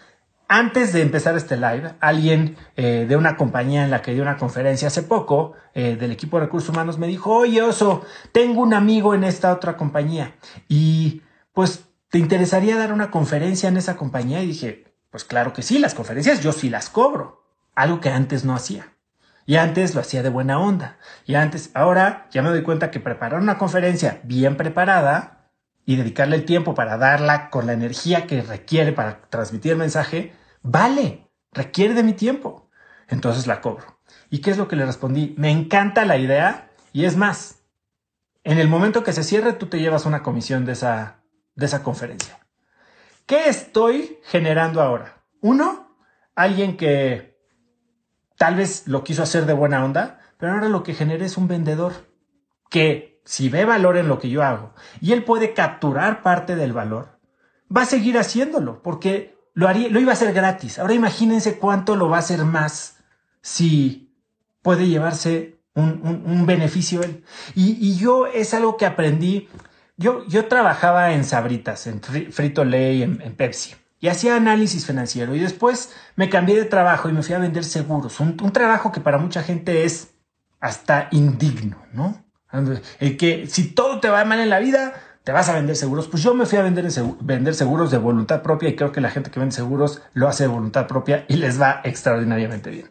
Antes 0.47 0.93
de 0.93 1.01
empezar 1.01 1.35
este 1.35 1.55
live, 1.55 1.95
alguien 1.99 2.57
eh, 2.75 3.05
de 3.07 3.15
una 3.15 3.37
compañía 3.37 3.83
en 3.83 3.91
la 3.91 4.01
que 4.01 4.13
dio 4.13 4.21
una 4.21 4.37
conferencia 4.37 4.89
hace 4.89 5.01
poco, 5.01 5.53
eh, 5.73 5.95
del 5.95 6.11
equipo 6.11 6.37
de 6.37 6.45
recursos 6.45 6.69
humanos, 6.69 6.99
me 6.99 7.07
dijo, 7.07 7.31
oye 7.31 7.61
Oso, 7.61 8.05
tengo 8.31 8.61
un 8.61 8.73
amigo 8.73 9.15
en 9.15 9.23
esta 9.23 9.51
otra 9.51 9.77
compañía 9.77 10.35
y 10.67 11.21
pues, 11.53 11.85
¿te 12.09 12.19
interesaría 12.19 12.77
dar 12.77 12.93
una 12.93 13.09
conferencia 13.09 13.69
en 13.69 13.77
esa 13.77 13.95
compañía? 13.95 14.43
Y 14.43 14.47
dije, 14.47 14.93
pues 15.09 15.23
claro 15.23 15.53
que 15.53 15.61
sí, 15.61 15.79
las 15.79 15.93
conferencias 15.93 16.41
yo 16.41 16.51
sí 16.51 16.69
las 16.69 16.89
cobro, 16.89 17.45
algo 17.73 17.99
que 17.99 18.09
antes 18.09 18.43
no 18.43 18.53
hacía. 18.53 18.93
Y 19.45 19.57
antes 19.57 19.93
lo 19.93 20.01
hacía 20.01 20.23
de 20.23 20.29
buena 20.29 20.59
onda. 20.59 20.97
Y 21.25 21.35
antes, 21.35 21.69
ahora 21.73 22.27
ya 22.31 22.41
me 22.41 22.49
doy 22.49 22.63
cuenta 22.63 22.91
que 22.91 22.99
preparar 22.99 23.41
una 23.41 23.57
conferencia 23.57 24.21
bien 24.23 24.55
preparada 24.55 25.32
y 25.85 25.95
dedicarle 25.95 26.35
el 26.35 26.45
tiempo 26.45 26.75
para 26.75 26.97
darla 26.97 27.49
con 27.49 27.65
la 27.65 27.73
energía 27.73 28.27
que 28.27 28.41
requiere 28.41 28.93
para 28.93 29.21
transmitir 29.29 29.73
el 29.73 29.77
mensaje, 29.77 30.33
vale, 30.61 31.29
requiere 31.51 31.93
de 31.93 32.03
mi 32.03 32.13
tiempo. 32.13 32.69
Entonces 33.07 33.47
la 33.47 33.61
cobro. 33.61 33.99
¿Y 34.29 34.39
qué 34.39 34.51
es 34.51 34.57
lo 34.57 34.67
que 34.67 34.75
le 34.75 34.85
respondí? 34.85 35.35
Me 35.37 35.51
encanta 35.51 36.05
la 36.05 36.17
idea 36.17 36.71
y 36.93 37.05
es 37.05 37.17
más, 37.17 37.63
en 38.43 38.57
el 38.57 38.67
momento 38.67 39.03
que 39.03 39.13
se 39.13 39.23
cierre 39.23 39.53
tú 39.53 39.67
te 39.67 39.79
llevas 39.79 40.05
una 40.05 40.23
comisión 40.23 40.65
de 40.65 40.73
esa, 40.73 41.23
de 41.55 41.65
esa 41.65 41.83
conferencia. 41.83 42.39
¿Qué 43.25 43.49
estoy 43.49 44.19
generando 44.23 44.81
ahora? 44.81 45.23
Uno, 45.41 45.97
alguien 46.35 46.77
que 46.77 47.33
Tal 48.37 48.55
vez 48.55 48.87
lo 48.87 49.05
quiso 49.05 49.23
hacer 49.23 49.45
de 49.45 49.53
buena 49.53 49.85
onda, 49.85 50.19
pero 50.37 50.51
ahora 50.53 50.67
lo 50.67 50.83
que 50.83 50.93
genera 50.93 51.25
es 51.25 51.37
un 51.37 51.47
vendedor 51.47 51.93
que 52.69 53.12
si 53.25 53.49
ve 53.49 53.65
valor 53.65 53.97
en 53.97 54.07
lo 54.07 54.19
que 54.19 54.29
yo 54.29 54.43
hago 54.43 54.73
y 55.01 55.11
él 55.13 55.23
puede 55.23 55.53
capturar 55.53 56.21
parte 56.21 56.55
del 56.55 56.73
valor, 56.73 57.19
va 57.75 57.83
a 57.83 57.85
seguir 57.85 58.17
haciéndolo 58.17 58.81
porque 58.81 59.37
lo, 59.53 59.67
haría, 59.67 59.89
lo 59.89 59.99
iba 59.99 60.11
a 60.11 60.13
hacer 60.13 60.33
gratis. 60.33 60.79
Ahora 60.79 60.93
imagínense 60.93 61.57
cuánto 61.57 61.95
lo 61.95 62.09
va 62.09 62.17
a 62.17 62.19
hacer 62.19 62.43
más 62.45 62.97
si 63.41 64.13
puede 64.61 64.87
llevarse 64.87 65.59
un, 65.75 66.45
beneficio 66.45 67.01
él. 67.01 67.23
Y, 67.55 67.95
yo 67.97 68.27
es 68.27 68.53
algo 68.53 68.77
que 68.77 68.85
aprendí. 68.85 69.49
Yo, 69.97 70.25
yo 70.27 70.45
trabajaba 70.45 71.13
en 71.13 71.23
Sabritas, 71.23 71.87
en 71.87 72.01
Frito 72.01 72.63
Lay, 72.63 73.03
en 73.03 73.35
Pepsi 73.35 73.75
y 74.03 74.09
hacía 74.09 74.35
análisis 74.35 74.85
financiero 74.85 75.33
y 75.33 75.39
después 75.39 75.93
me 76.17 76.29
cambié 76.29 76.57
de 76.57 76.65
trabajo 76.65 77.07
y 77.07 77.13
me 77.13 77.23
fui 77.23 77.35
a 77.35 77.39
vender 77.39 77.63
seguros, 77.63 78.19
un, 78.19 78.35
trabajo 78.51 78.91
que 78.91 78.99
para 78.99 79.17
mucha 79.17 79.41
gente 79.43 79.85
es 79.85 80.13
hasta 80.59 81.07
indigno, 81.11 81.77
¿no? 81.93 82.22
El 82.99 83.17
que 83.17 83.47
si 83.47 83.69
todo 83.69 83.99
te 83.99 84.09
va 84.09 84.23
mal 84.25 84.39
en 84.39 84.49
la 84.49 84.59
vida, 84.59 84.93
te 85.23 85.31
vas 85.31 85.49
a 85.49 85.53
vender 85.53 85.75
seguros. 85.75 86.07
Pues 86.07 86.21
yo 86.21 86.33
me 86.33 86.45
fui 86.45 86.57
a 86.57 86.61
vender, 86.61 86.87
vender 87.21 87.55
seguros 87.55 87.91
de 87.91 87.97
voluntad 87.97 88.41
propia 88.41 88.69
y 88.69 88.75
creo 88.75 88.91
que 88.91 89.01
la 89.01 89.09
gente 89.09 89.31
que 89.31 89.39
vende 89.39 89.55
seguros 89.55 90.01
lo 90.13 90.27
hace 90.27 90.43
de 90.43 90.49
voluntad 90.49 90.87
propia 90.87 91.25
y 91.27 91.37
les 91.37 91.59
va 91.59 91.81
extraordinariamente 91.83 92.69
bien. 92.69 92.89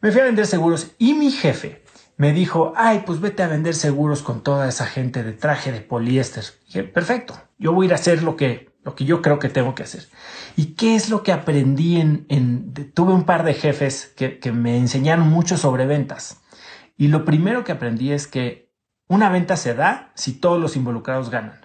Me 0.00 0.12
fui 0.12 0.20
a 0.20 0.24
vender 0.24 0.46
seguros 0.46 0.92
y 0.98 1.14
mi 1.14 1.30
jefe 1.30 1.82
me 2.16 2.32
dijo, 2.32 2.72
ay, 2.76 3.02
pues 3.04 3.20
vete 3.20 3.42
a 3.42 3.48
vender 3.48 3.74
seguros 3.74 4.22
con 4.22 4.42
toda 4.42 4.68
esa 4.68 4.86
gente 4.86 5.24
de 5.24 5.32
traje 5.32 5.72
de 5.72 5.80
poliéster. 5.80 6.44
dije, 6.66 6.84
perfecto, 6.84 7.34
yo 7.58 7.72
voy 7.72 7.86
a 7.86 7.88
ir 7.88 7.92
a 7.92 7.96
hacer 7.96 8.22
lo 8.22 8.36
que 8.36 8.72
lo 8.84 8.94
que 8.94 9.06
yo 9.06 9.22
creo 9.22 9.38
que 9.38 9.48
tengo 9.48 9.74
que 9.74 9.82
hacer. 9.82 10.06
¿Y 10.56 10.74
qué 10.74 10.94
es 10.94 11.08
lo 11.08 11.22
que 11.22 11.32
aprendí 11.32 12.00
en... 12.00 12.74
tuve 12.92 13.14
un 13.14 13.24
par 13.24 13.42
de 13.42 13.54
jefes 13.54 14.12
que, 14.14 14.38
que 14.38 14.52
me 14.52 14.76
enseñaron 14.76 15.28
mucho 15.28 15.56
sobre 15.56 15.86
ventas. 15.86 16.42
Y 16.96 17.08
lo 17.08 17.24
primero 17.24 17.64
que 17.64 17.72
aprendí 17.72 18.12
es 18.12 18.26
que 18.26 18.63
una 19.08 19.28
venta 19.28 19.56
se 19.56 19.74
da 19.74 20.12
si 20.14 20.32
todos 20.32 20.60
los 20.60 20.76
involucrados 20.76 21.30
ganan. 21.30 21.60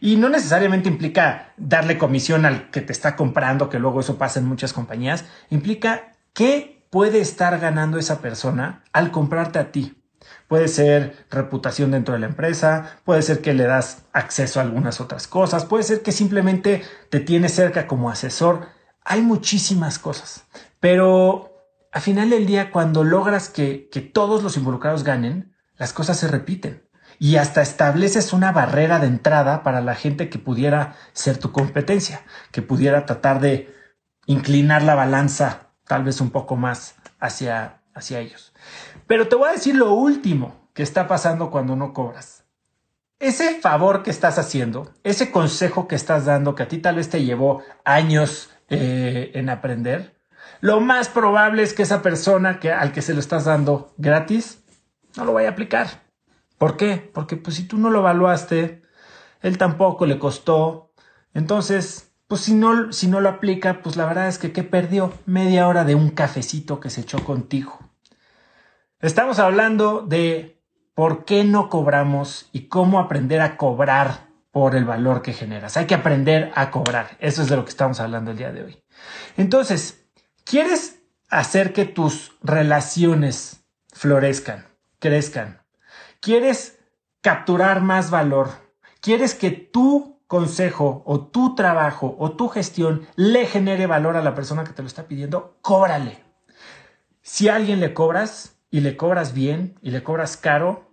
Y 0.00 0.16
no 0.16 0.28
necesariamente 0.28 0.88
implica 0.88 1.52
darle 1.56 1.98
comisión 1.98 2.44
al 2.44 2.70
que 2.70 2.80
te 2.80 2.92
está 2.92 3.16
comprando, 3.16 3.68
que 3.68 3.78
luego 3.78 4.00
eso 4.00 4.18
pasa 4.18 4.40
en 4.40 4.46
muchas 4.46 4.72
compañías. 4.72 5.24
Implica 5.50 6.12
qué 6.32 6.86
puede 6.90 7.20
estar 7.20 7.58
ganando 7.58 7.98
esa 7.98 8.20
persona 8.20 8.84
al 8.92 9.10
comprarte 9.10 9.58
a 9.58 9.72
ti. 9.72 9.98
Puede 10.46 10.68
ser 10.68 11.26
reputación 11.30 11.90
dentro 11.90 12.14
de 12.14 12.20
la 12.20 12.26
empresa, 12.26 12.98
puede 13.04 13.22
ser 13.22 13.40
que 13.40 13.54
le 13.54 13.64
das 13.64 14.04
acceso 14.12 14.60
a 14.60 14.62
algunas 14.62 15.00
otras 15.00 15.26
cosas, 15.26 15.64
puede 15.64 15.82
ser 15.82 16.02
que 16.02 16.12
simplemente 16.12 16.82
te 17.10 17.20
tiene 17.20 17.48
cerca 17.48 17.86
como 17.86 18.10
asesor. 18.10 18.68
Hay 19.04 19.22
muchísimas 19.22 19.98
cosas, 19.98 20.44
pero 20.78 21.52
al 21.90 22.02
final 22.02 22.30
del 22.30 22.46
día, 22.46 22.70
cuando 22.70 23.04
logras 23.04 23.48
que, 23.48 23.88
que 23.90 24.00
todos 24.00 24.42
los 24.42 24.56
involucrados 24.56 25.02
ganen, 25.02 25.51
las 25.82 25.92
cosas 25.92 26.16
se 26.16 26.28
repiten 26.28 26.88
y 27.18 27.38
hasta 27.38 27.60
estableces 27.60 28.32
una 28.32 28.52
barrera 28.52 29.00
de 29.00 29.08
entrada 29.08 29.64
para 29.64 29.80
la 29.80 29.96
gente 29.96 30.30
que 30.30 30.38
pudiera 30.38 30.94
ser 31.12 31.38
tu 31.38 31.50
competencia, 31.50 32.22
que 32.52 32.62
pudiera 32.62 33.04
tratar 33.04 33.40
de 33.40 33.74
inclinar 34.26 34.84
la 34.84 34.94
balanza 34.94 35.72
tal 35.88 36.04
vez 36.04 36.20
un 36.20 36.30
poco 36.30 36.54
más 36.54 36.94
hacia, 37.18 37.80
hacia 37.94 38.20
ellos. 38.20 38.52
Pero 39.08 39.26
te 39.26 39.34
voy 39.34 39.48
a 39.48 39.54
decir 39.54 39.74
lo 39.74 39.92
último 39.92 40.68
que 40.72 40.84
está 40.84 41.08
pasando 41.08 41.50
cuando 41.50 41.74
no 41.74 41.92
cobras. 41.92 42.44
Ese 43.18 43.60
favor 43.60 44.04
que 44.04 44.10
estás 44.10 44.38
haciendo, 44.38 44.94
ese 45.02 45.32
consejo 45.32 45.88
que 45.88 45.96
estás 45.96 46.26
dando, 46.26 46.54
que 46.54 46.62
a 46.62 46.68
ti 46.68 46.78
tal 46.78 46.94
vez 46.94 47.10
te 47.10 47.24
llevó 47.24 47.64
años 47.84 48.50
eh, 48.68 49.32
en 49.34 49.48
aprender, 49.48 50.14
lo 50.60 50.80
más 50.80 51.08
probable 51.08 51.64
es 51.64 51.74
que 51.74 51.82
esa 51.82 52.02
persona 52.02 52.60
que, 52.60 52.70
al 52.70 52.92
que 52.92 53.02
se 53.02 53.14
lo 53.14 53.18
estás 53.18 53.46
dando 53.46 53.92
gratis 53.98 54.61
no 55.16 55.24
lo 55.24 55.32
vaya 55.32 55.48
a 55.48 55.52
aplicar. 55.52 56.02
¿Por 56.58 56.76
qué? 56.76 57.10
Porque 57.12 57.36
pues 57.36 57.56
si 57.56 57.64
tú 57.64 57.78
no 57.78 57.90
lo 57.90 58.00
evaluaste, 58.00 58.82
él 59.40 59.58
tampoco 59.58 60.06
le 60.06 60.18
costó. 60.18 60.92
Entonces, 61.34 62.12
pues 62.28 62.42
si 62.42 62.54
no, 62.54 62.92
si 62.92 63.08
no 63.08 63.20
lo 63.20 63.28
aplica, 63.28 63.82
pues 63.82 63.96
la 63.96 64.06
verdad 64.06 64.28
es 64.28 64.38
que 64.38 64.52
¿qué 64.52 64.62
perdió? 64.62 65.12
Media 65.26 65.66
hora 65.68 65.84
de 65.84 65.94
un 65.94 66.10
cafecito 66.10 66.80
que 66.80 66.90
se 66.90 67.02
echó 67.02 67.24
contigo. 67.24 67.78
Estamos 69.00 69.38
hablando 69.38 70.02
de 70.02 70.62
por 70.94 71.24
qué 71.24 71.44
no 71.44 71.68
cobramos 71.68 72.48
y 72.52 72.68
cómo 72.68 73.00
aprender 73.00 73.40
a 73.40 73.56
cobrar 73.56 74.28
por 74.52 74.76
el 74.76 74.84
valor 74.84 75.22
que 75.22 75.32
generas. 75.32 75.76
Hay 75.76 75.86
que 75.86 75.94
aprender 75.94 76.52
a 76.54 76.70
cobrar. 76.70 77.16
Eso 77.18 77.42
es 77.42 77.48
de 77.48 77.56
lo 77.56 77.64
que 77.64 77.70
estamos 77.70 78.00
hablando 78.00 78.30
el 78.30 78.36
día 78.36 78.52
de 78.52 78.62
hoy. 78.62 78.84
Entonces, 79.36 80.04
¿quieres 80.44 81.00
hacer 81.30 81.72
que 81.72 81.86
tus 81.86 82.32
relaciones 82.42 83.64
florezcan, 83.92 84.66
crezcan? 85.02 85.60
¿Quieres 86.20 86.78
capturar 87.20 87.82
más 87.82 88.10
valor? 88.10 88.48
¿Quieres 89.02 89.34
que 89.34 89.50
tu 89.50 90.22
consejo 90.26 91.02
o 91.04 91.26
tu 91.26 91.54
trabajo 91.54 92.16
o 92.18 92.32
tu 92.32 92.48
gestión 92.48 93.06
le 93.16 93.44
genere 93.44 93.86
valor 93.86 94.16
a 94.16 94.22
la 94.22 94.34
persona 94.34 94.64
que 94.64 94.72
te 94.72 94.80
lo 94.80 94.88
está 94.88 95.08
pidiendo? 95.08 95.58
Cóbrale. 95.60 96.24
Si 97.20 97.48
a 97.48 97.56
alguien 97.56 97.80
le 97.80 97.92
cobras, 97.92 98.56
y 98.72 98.80
le 98.80 98.96
cobras 98.96 99.34
bien 99.34 99.78
y 99.82 99.90
le 99.90 100.02
cobras 100.02 100.36
caro, 100.36 100.90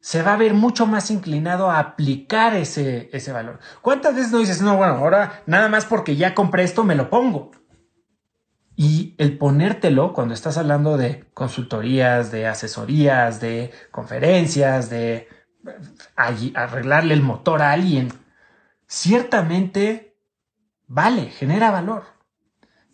se 0.00 0.22
va 0.22 0.34
a 0.34 0.38
ver 0.38 0.54
mucho 0.54 0.86
más 0.86 1.10
inclinado 1.10 1.70
a 1.70 1.78
aplicar 1.80 2.54
ese, 2.54 3.10
ese 3.12 3.32
valor. 3.32 3.58
¿Cuántas 3.82 4.14
veces 4.14 4.32
no 4.32 4.38
dices, 4.38 4.62
no, 4.62 4.76
bueno, 4.76 4.94
ahora 4.94 5.42
nada 5.44 5.68
más 5.68 5.84
porque 5.84 6.16
ya 6.16 6.34
compré 6.34 6.62
esto 6.62 6.84
me 6.84 6.94
lo 6.94 7.10
pongo? 7.10 7.50
Y 8.82 9.14
el 9.18 9.36
ponértelo 9.36 10.14
cuando 10.14 10.32
estás 10.32 10.56
hablando 10.56 10.96
de 10.96 11.26
consultorías, 11.34 12.32
de 12.32 12.46
asesorías, 12.46 13.38
de 13.38 13.72
conferencias, 13.90 14.88
de 14.88 15.28
arreglarle 16.16 17.12
el 17.12 17.20
motor 17.20 17.60
a 17.60 17.72
alguien, 17.72 18.10
ciertamente 18.86 20.16
vale, 20.86 21.26
genera 21.26 21.70
valor. 21.70 22.04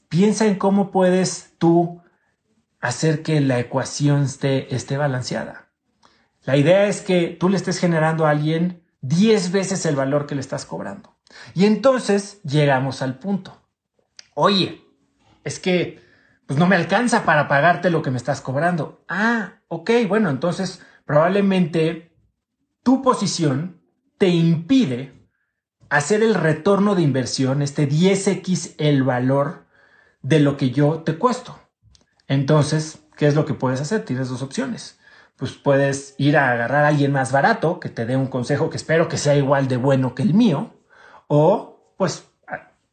Piensa 0.09 0.47
en 0.47 0.57
cómo 0.57 0.91
puedes 0.91 1.55
tú 1.59 2.03
hacer 2.81 3.23
que 3.23 3.41
la 3.41 3.61
ecuación 3.61 4.25
esté, 4.25 4.75
esté 4.75 4.97
balanceada. 4.97 5.69
La 6.43 6.57
idea 6.57 6.89
es 6.89 7.01
que 7.01 7.29
tú 7.29 7.49
le 7.49 7.59
estés 7.59 7.79
generando 7.79 8.27
a 8.27 8.31
alguien 8.31 8.83
10 9.03 9.53
veces 9.53 9.87
el 9.87 9.95
valor 9.95 10.27
que 10.27 10.35
le 10.35 10.41
estás 10.41 10.67
cobrando. 10.67 11.17
Y 11.55 11.65
entonces 11.65 12.43
llegamos 12.43 13.03
al 13.03 13.21
punto. 13.21 13.63
Oye, 14.35 14.86
es 15.47 15.61
que 15.61 16.05
pues 16.47 16.59
no 16.59 16.67
me 16.67 16.77
alcanza 16.77 17.25
para 17.25 17.49
pagarte 17.49 17.91
lo 17.91 18.03
que 18.03 18.11
me 18.11 18.19
estás 18.19 18.41
cobrando. 18.41 19.05
Ah, 19.09 19.61
ok, 19.69 19.91
bueno, 20.09 20.29
entonces 20.29 20.83
probablemente 21.05 22.13
tu 22.83 23.01
posición 23.01 23.81
te 24.19 24.29
impide 24.29 25.13
hacer 25.89 26.23
el 26.23 26.35
retorno 26.35 26.95
de 26.95 27.03
inversión, 27.03 27.63
este 27.63 27.89
10x 27.89 28.75
el 28.79 29.03
valor 29.03 29.67
de 30.23 30.41
lo 30.41 30.57
que 30.57 30.71
yo 30.71 31.03
te 31.03 31.17
cuesto. 31.17 31.59
Entonces, 32.27 33.01
¿qué 33.17 33.27
es 33.27 33.35
lo 33.35 33.45
que 33.45 33.55
puedes 33.55 33.81
hacer? 33.81 34.05
Tienes 34.05 34.29
dos 34.29 34.43
opciones. 34.43 34.99
Pues 35.37 35.53
puedes 35.53 36.15
ir 36.19 36.37
a 36.37 36.51
agarrar 36.51 36.85
a 36.85 36.89
alguien 36.89 37.13
más 37.13 37.31
barato 37.31 37.79
que 37.79 37.89
te 37.89 38.07
dé 38.07 38.17
un 38.17 38.27
consejo 38.27 38.71
que 38.71 38.77
espero 38.77 39.09
que 39.09 39.19
sea 39.19 39.37
igual 39.37 39.69
de 39.69 39.77
bueno 39.77 40.15
que 40.15 40.23
el 40.23 40.35
mío, 40.35 40.75
o 41.29 41.95
pues 41.97 42.25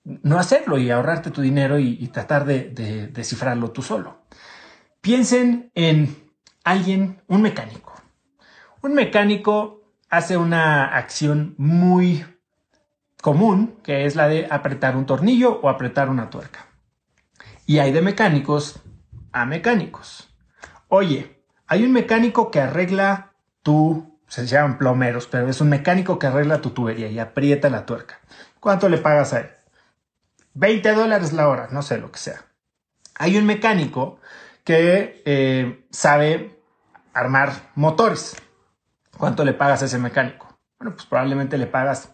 no 0.04 0.38
hacerlo 0.38 0.78
y 0.78 0.92
ahorrarte 0.92 1.32
tu 1.32 1.42
dinero 1.42 1.80
y, 1.80 2.08
tratar 2.08 2.46
de, 2.46 2.70
descifrarlo 3.12 3.72
tú 3.72 3.82
solo. 3.82 4.24
Piensen 5.02 5.72
en 5.76 6.16
alguien, 6.64 7.22
un 7.28 7.42
mecánico. 7.42 7.94
Un 8.82 8.94
mecánico 8.94 9.82
hace 10.10 10.38
una 10.38 10.96
acción 10.96 11.56
muy 11.58 12.26
común, 13.22 13.80
que 13.84 14.06
es 14.06 14.16
la 14.16 14.28
de 14.28 14.48
apretar 14.50 14.98
un 14.98 15.06
tornillo 15.06 15.60
o 15.62 15.70
apretar 15.70 16.10
una 16.10 16.30
tuerca. 16.30 16.68
Y 17.66 17.80
hay 17.80 17.92
de 17.92 18.02
mecánicos 18.02 18.82
a 19.32 19.46
mecánicos. 19.46 20.30
Oye, 20.90 21.46
hay 21.66 21.84
un 21.84 21.94
mecánico 21.94 22.52
que 22.52 22.60
arregla 22.60 23.34
tu 23.62 24.14
se 24.28 24.48
llaman 24.48 24.80
plomeros, 24.80 25.28
pero 25.28 25.48
es 25.48 25.62
un 25.62 25.70
mecánico 25.70 26.18
que 26.18 26.26
arregla 26.26 26.60
tu 26.60 26.72
tubería 26.72 27.08
y 27.08 27.20
aprieta 27.20 27.70
la 27.70 27.86
tuerca. 27.86 28.20
¿Cuánto 28.60 28.90
le 28.90 28.98
pagas 28.98 29.34
a 29.34 29.42
él? 29.42 29.50
20 30.54 30.94
dólares 30.94 31.34
la 31.34 31.48
hora, 31.48 31.68
no 31.72 31.82
sé 31.82 31.98
lo 31.98 32.12
que 32.12 32.20
sea. 32.20 32.46
Hay 33.16 33.38
un 33.38 33.46
mecánico 33.46 34.20
que 34.64 35.22
eh, 35.26 35.86
sabe 35.92 36.60
armar 37.14 37.54
motores. 37.76 38.36
¿Cuánto 39.18 39.46
le 39.46 39.54
pagas 39.54 39.82
a 39.82 39.86
ese 39.86 40.00
mecánico? 40.00 40.58
Bueno, 40.80 40.96
pues 40.96 41.06
probablemente 41.06 41.58
le 41.58 41.68
pagas 41.68 42.10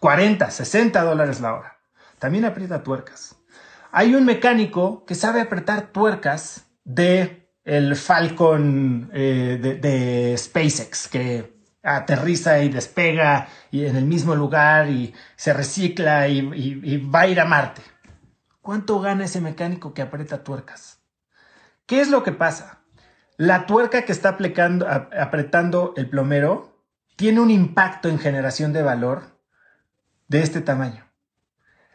40, 0.00 0.50
60 0.50 1.02
dólares 1.02 1.40
la 1.40 1.54
hora. 1.54 1.78
También 2.18 2.44
aprieta 2.44 2.82
tuercas. 2.82 3.36
Hay 3.92 4.14
un 4.14 4.24
mecánico 4.24 5.04
que 5.04 5.14
sabe 5.14 5.40
apretar 5.40 5.92
tuercas 5.92 6.66
de 6.84 7.48
el 7.64 7.94
Falcon 7.94 9.10
eh, 9.12 9.78
de, 9.80 10.36
SpaceX, 10.36 11.08
que 11.08 11.61
aterriza 11.82 12.60
y 12.60 12.68
despega 12.68 13.48
y 13.70 13.86
en 13.86 13.96
el 13.96 14.04
mismo 14.04 14.34
lugar 14.34 14.88
y 14.88 15.14
se 15.36 15.52
recicla 15.52 16.28
y, 16.28 16.38
y 16.38 16.96
va 16.98 17.20
a 17.20 17.26
ir 17.26 17.40
a 17.40 17.44
Marte. 17.44 17.82
¿Cuánto 18.60 19.00
gana 19.00 19.24
ese 19.24 19.40
mecánico 19.40 19.92
que 19.92 20.02
aprieta 20.02 20.44
tuercas? 20.44 21.00
¿Qué 21.86 22.00
es 22.00 22.08
lo 22.10 22.22
que 22.22 22.32
pasa? 22.32 22.82
La 23.36 23.66
tuerca 23.66 24.04
que 24.04 24.12
está 24.12 24.38
apretando 25.18 25.94
el 25.96 26.08
plomero 26.08 26.78
tiene 27.16 27.40
un 27.40 27.50
impacto 27.50 28.08
en 28.08 28.18
generación 28.18 28.72
de 28.72 28.82
valor 28.82 29.38
de 30.28 30.42
este 30.42 30.60
tamaño. 30.60 31.04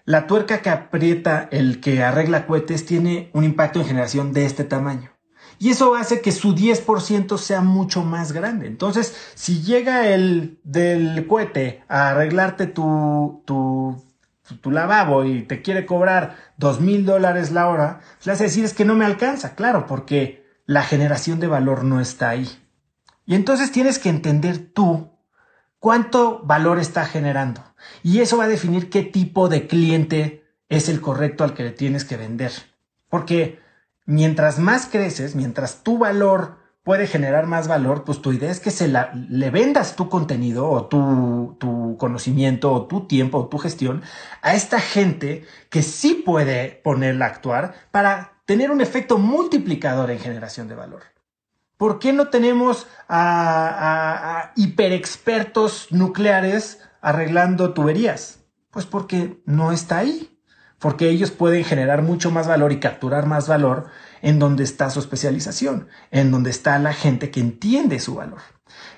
La 0.03 0.27
tuerca 0.27 0.61
que 0.61 0.69
aprieta 0.69 1.47
el 1.51 1.79
que 1.79 2.03
arregla 2.03 2.45
cohetes 2.47 2.85
tiene 2.85 3.29
un 3.33 3.43
impacto 3.43 3.79
en 3.79 3.85
generación 3.85 4.33
de 4.33 4.45
este 4.45 4.63
tamaño. 4.63 5.16
Y 5.59 5.69
eso 5.71 5.95
hace 5.95 6.21
que 6.21 6.31
su 6.31 6.53
10% 6.53 7.37
sea 7.37 7.61
mucho 7.61 8.03
más 8.03 8.31
grande. 8.31 8.67
Entonces, 8.67 9.15
si 9.33 9.61
llega 9.61 10.07
el 10.07 10.59
del 10.63 11.25
cohete 11.27 11.83
a 11.87 12.09
arreglarte 12.09 12.67
tu, 12.67 13.43
lavabo 14.65 15.25
y 15.25 15.43
te 15.43 15.61
quiere 15.61 15.85
cobrar 15.85 16.35
dos 16.57 16.79
mil 16.79 17.05
dólares 17.05 17.51
la 17.51 17.69
hora, 17.69 18.01
le 18.23 18.31
hace 18.31 18.45
decir 18.45 18.65
es 18.65 18.73
que 18.73 18.85
no 18.85 18.95
me 18.95 19.05
alcanza, 19.05 19.55
claro, 19.55 19.87
porque 19.87 20.45
la 20.65 20.83
generación 20.83 21.39
de 21.39 21.47
valor 21.47 21.83
no 21.83 21.99
está 21.99 22.29
ahí. 22.29 22.47
Y 23.25 23.35
entonces 23.35 23.71
tienes 23.71 23.99
que 23.99 24.09
entender 24.09 24.57
tú 24.73 25.09
cuánto 25.79 26.41
valor 26.43 26.79
está 26.79 27.05
generando. 27.05 27.63
Y 28.03 28.19
eso 28.19 28.37
va 28.37 28.45
a 28.45 28.49
definir 28.49 28.89
qué 28.89 29.03
tipo 29.03 29.49
de 29.49 29.67
cliente 29.67 30.45
es 30.69 30.89
el 30.89 31.01
correcto 31.01 31.43
al 31.43 31.53
que 31.53 31.63
le 31.63 31.71
tienes 31.71 32.05
que 32.05 32.17
vender. 32.17 32.51
Porque 33.09 33.59
mientras 34.07 34.57
más 34.57 34.87
creces, 34.87 35.35
mientras 35.35 35.83
tu 35.83 35.99
valor 35.99 36.57
puede 36.81 37.05
generar 37.05 37.45
más 37.45 37.67
valor, 37.67 38.05
pues 38.05 38.21
tu 38.21 38.31
idea 38.31 38.49
es 38.49 38.59
que 38.59 38.71
se 38.71 38.87
le 38.87 39.49
vendas 39.51 39.95
tu 39.95 40.09
contenido 40.09 40.69
o 40.69 40.85
tu, 40.85 41.57
tu 41.59 41.97
conocimiento 41.99 42.71
o 42.71 42.87
tu 42.87 43.05
tiempo 43.07 43.37
o 43.39 43.47
tu 43.47 43.57
gestión 43.59 44.01
a 44.41 44.55
esta 44.55 44.79
gente 44.79 45.45
que 45.69 45.83
sí 45.83 46.23
puede 46.25 46.81
ponerla 46.83 47.25
a 47.25 47.27
actuar 47.27 47.75
para 47.91 48.41
tener 48.45 48.71
un 48.71 48.79
efecto 48.79 49.17
multiplicador 49.17 50.09
en 50.09 50.19
generación 50.19 50.69
de 50.69 50.75
valor. 50.75 51.03
¿Por 51.75 51.99
qué 51.99 52.13
no 52.13 52.29
tenemos 52.29 52.87
a, 53.07 54.53
hiperexpertos 54.55 55.91
nucleares 55.91 56.81
arreglando 57.01 57.73
tuberías? 57.73 58.39
Pues 58.71 58.85
porque 58.85 59.41
no 59.45 59.71
está 59.73 59.97
ahí. 59.97 60.36
Porque 60.79 61.09
ellos 61.09 61.31
pueden 61.31 61.63
generar 61.63 62.01
mucho 62.01 62.31
más 62.31 62.47
valor 62.47 62.71
y 62.71 62.79
capturar 62.79 63.25
más 63.25 63.47
valor 63.47 63.87
en 64.21 64.39
donde 64.39 64.63
está 64.63 64.89
su 64.89 64.99
especialización, 64.99 65.87
en 66.11 66.31
donde 66.31 66.49
está 66.49 66.77
la 66.79 66.93
gente 66.93 67.31
que 67.31 67.39
entiende 67.39 67.99
su 67.99 68.15
valor. 68.15 68.41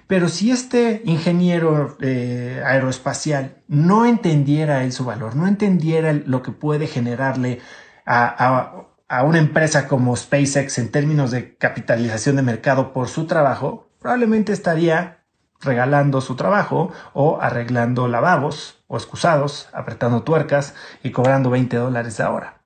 Pero 0.07 0.27
si 0.27 0.51
este 0.51 1.01
ingeniero 1.05 1.98
eh, 2.01 2.62
aeroespacial 2.65 3.62
no 3.67 4.05
entendiera 4.05 4.83
él 4.83 4.91
su 4.91 5.05
valor, 5.05 5.36
no 5.36 5.48
entendiera 5.48 6.13
lo 6.13 6.41
que 6.41 6.51
puede 6.51 6.88
generarle 6.88 7.59
a, 8.05 8.87
a 9.07 9.24
una 9.24 9.39
empresa 9.39 9.87
como 9.87 10.15
SpaceX 10.15 10.77
en 10.77 10.89
términos 10.89 11.31
de 11.31 11.55
capitalización 11.57 12.35
de 12.35 12.42
mercado 12.44 12.94
por 12.94 13.07
su 13.07 13.25
trabajo, 13.25 13.89
probablemente 14.00 14.53
estaría 14.53 15.19
regalando 15.61 16.22
su 16.22 16.35
trabajo 16.35 16.91
o 17.13 17.41
arreglando 17.41 18.07
lavabos 18.07 18.83
o 18.87 18.98
excusados, 18.98 19.69
apretando 19.74 20.24
tuercas 20.24 20.74
y 21.03 21.11
cobrando 21.11 21.50
20 21.50 21.77
dólares 21.77 22.19
a 22.19 22.31
hora. 22.31 22.61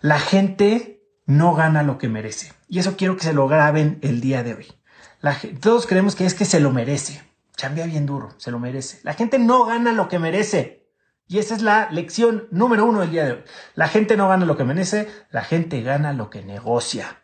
La 0.00 0.18
gente 0.18 1.02
no 1.26 1.54
gana 1.54 1.82
lo 1.82 1.98
que 1.98 2.08
merece. 2.08 2.52
Y 2.68 2.78
eso 2.78 2.96
quiero 2.96 3.16
que 3.16 3.24
se 3.24 3.32
lo 3.32 3.48
graben 3.48 3.98
el 4.02 4.20
día 4.20 4.42
de 4.42 4.54
hoy. 4.54 4.66
todos 5.60 5.86
creemos 5.86 6.16
que 6.16 6.26
es 6.26 6.34
que 6.34 6.44
se 6.44 6.60
lo 6.60 6.70
merece. 6.70 7.22
Chambea 7.56 7.86
bien 7.86 8.06
duro, 8.06 8.30
se 8.38 8.50
lo 8.50 8.58
merece. 8.58 9.00
La 9.04 9.14
gente 9.14 9.38
no 9.38 9.64
gana 9.64 9.92
lo 9.92 10.08
que 10.08 10.18
merece. 10.18 10.88
Y 11.28 11.38
esa 11.38 11.54
es 11.54 11.62
la 11.62 11.88
lección 11.90 12.48
número 12.50 12.84
uno 12.84 13.00
del 13.00 13.10
día 13.10 13.24
de 13.24 13.32
hoy. 13.32 13.44
La 13.74 13.88
gente 13.88 14.16
no 14.16 14.28
gana 14.28 14.44
lo 14.44 14.56
que 14.56 14.64
merece, 14.64 15.08
la 15.30 15.42
gente 15.42 15.80
gana 15.82 16.12
lo 16.12 16.28
que 16.28 16.42
negocia. 16.42 17.21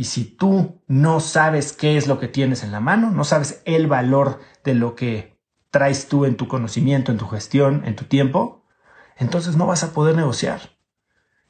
Y 0.00 0.04
si 0.04 0.24
tú 0.24 0.82
no 0.86 1.20
sabes 1.20 1.74
qué 1.74 1.98
es 1.98 2.06
lo 2.06 2.18
que 2.18 2.26
tienes 2.26 2.62
en 2.62 2.72
la 2.72 2.80
mano, 2.80 3.10
no 3.10 3.22
sabes 3.22 3.60
el 3.66 3.86
valor 3.86 4.40
de 4.64 4.74
lo 4.74 4.94
que 4.94 5.38
traes 5.70 6.08
tú 6.08 6.24
en 6.24 6.38
tu 6.38 6.48
conocimiento, 6.48 7.12
en 7.12 7.18
tu 7.18 7.28
gestión, 7.28 7.82
en 7.84 7.96
tu 7.96 8.06
tiempo, 8.06 8.64
entonces 9.18 9.56
no 9.56 9.66
vas 9.66 9.84
a 9.84 9.92
poder 9.92 10.16
negociar. 10.16 10.78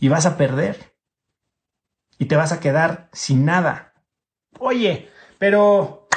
Y 0.00 0.08
vas 0.08 0.26
a 0.26 0.36
perder. 0.36 0.96
Y 2.18 2.24
te 2.24 2.34
vas 2.34 2.50
a 2.50 2.58
quedar 2.58 3.08
sin 3.12 3.44
nada. 3.44 3.92
Oye, 4.58 5.08
pero 5.38 6.08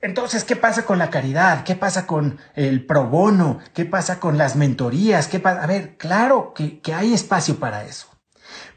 entonces, 0.00 0.44
¿qué 0.44 0.56
pasa 0.56 0.86
con 0.86 0.96
la 0.96 1.10
caridad? 1.10 1.62
¿Qué 1.64 1.74
pasa 1.74 2.06
con 2.06 2.38
el 2.54 2.86
pro 2.86 3.04
bono? 3.08 3.58
¿Qué 3.74 3.84
pasa 3.84 4.18
con 4.18 4.38
las 4.38 4.56
mentorías? 4.56 5.28
¿Qué 5.28 5.42
A 5.44 5.66
ver, 5.66 5.98
claro 5.98 6.54
que, 6.54 6.80
que 6.80 6.94
hay 6.94 7.12
espacio 7.12 7.56
para 7.56 7.84
eso. 7.84 8.08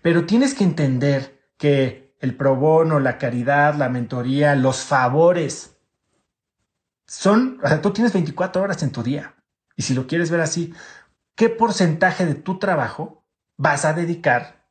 Pero 0.02 0.26
tienes 0.26 0.54
que 0.54 0.66
entender 0.66 1.48
que 1.58 2.07
el 2.20 2.36
pro 2.36 2.56
bono, 2.56 3.00
la 3.00 3.18
caridad, 3.18 3.76
la 3.76 3.90
mentoría, 3.90 4.56
los 4.56 4.82
favores, 4.82 5.78
son, 7.06 7.60
o 7.64 7.68
sea, 7.68 7.82
tú 7.82 7.92
tienes 7.92 8.14
24 8.14 8.62
horas 8.62 8.84
en 8.84 8.92
tu 8.92 9.04
día. 9.04 9.36
Y 9.76 9.84
si 9.84 9.94
lo 9.94 10.08
quieres 10.08 10.30
ver 10.30 10.42
así, 10.42 10.74
¿qué 11.36 11.50
porcentaje 11.50 12.26
de 12.26 12.36
tu 12.36 12.60
trabajo 12.60 13.24
vas 13.56 13.86
a 13.86 13.94
dedicar 13.94 14.66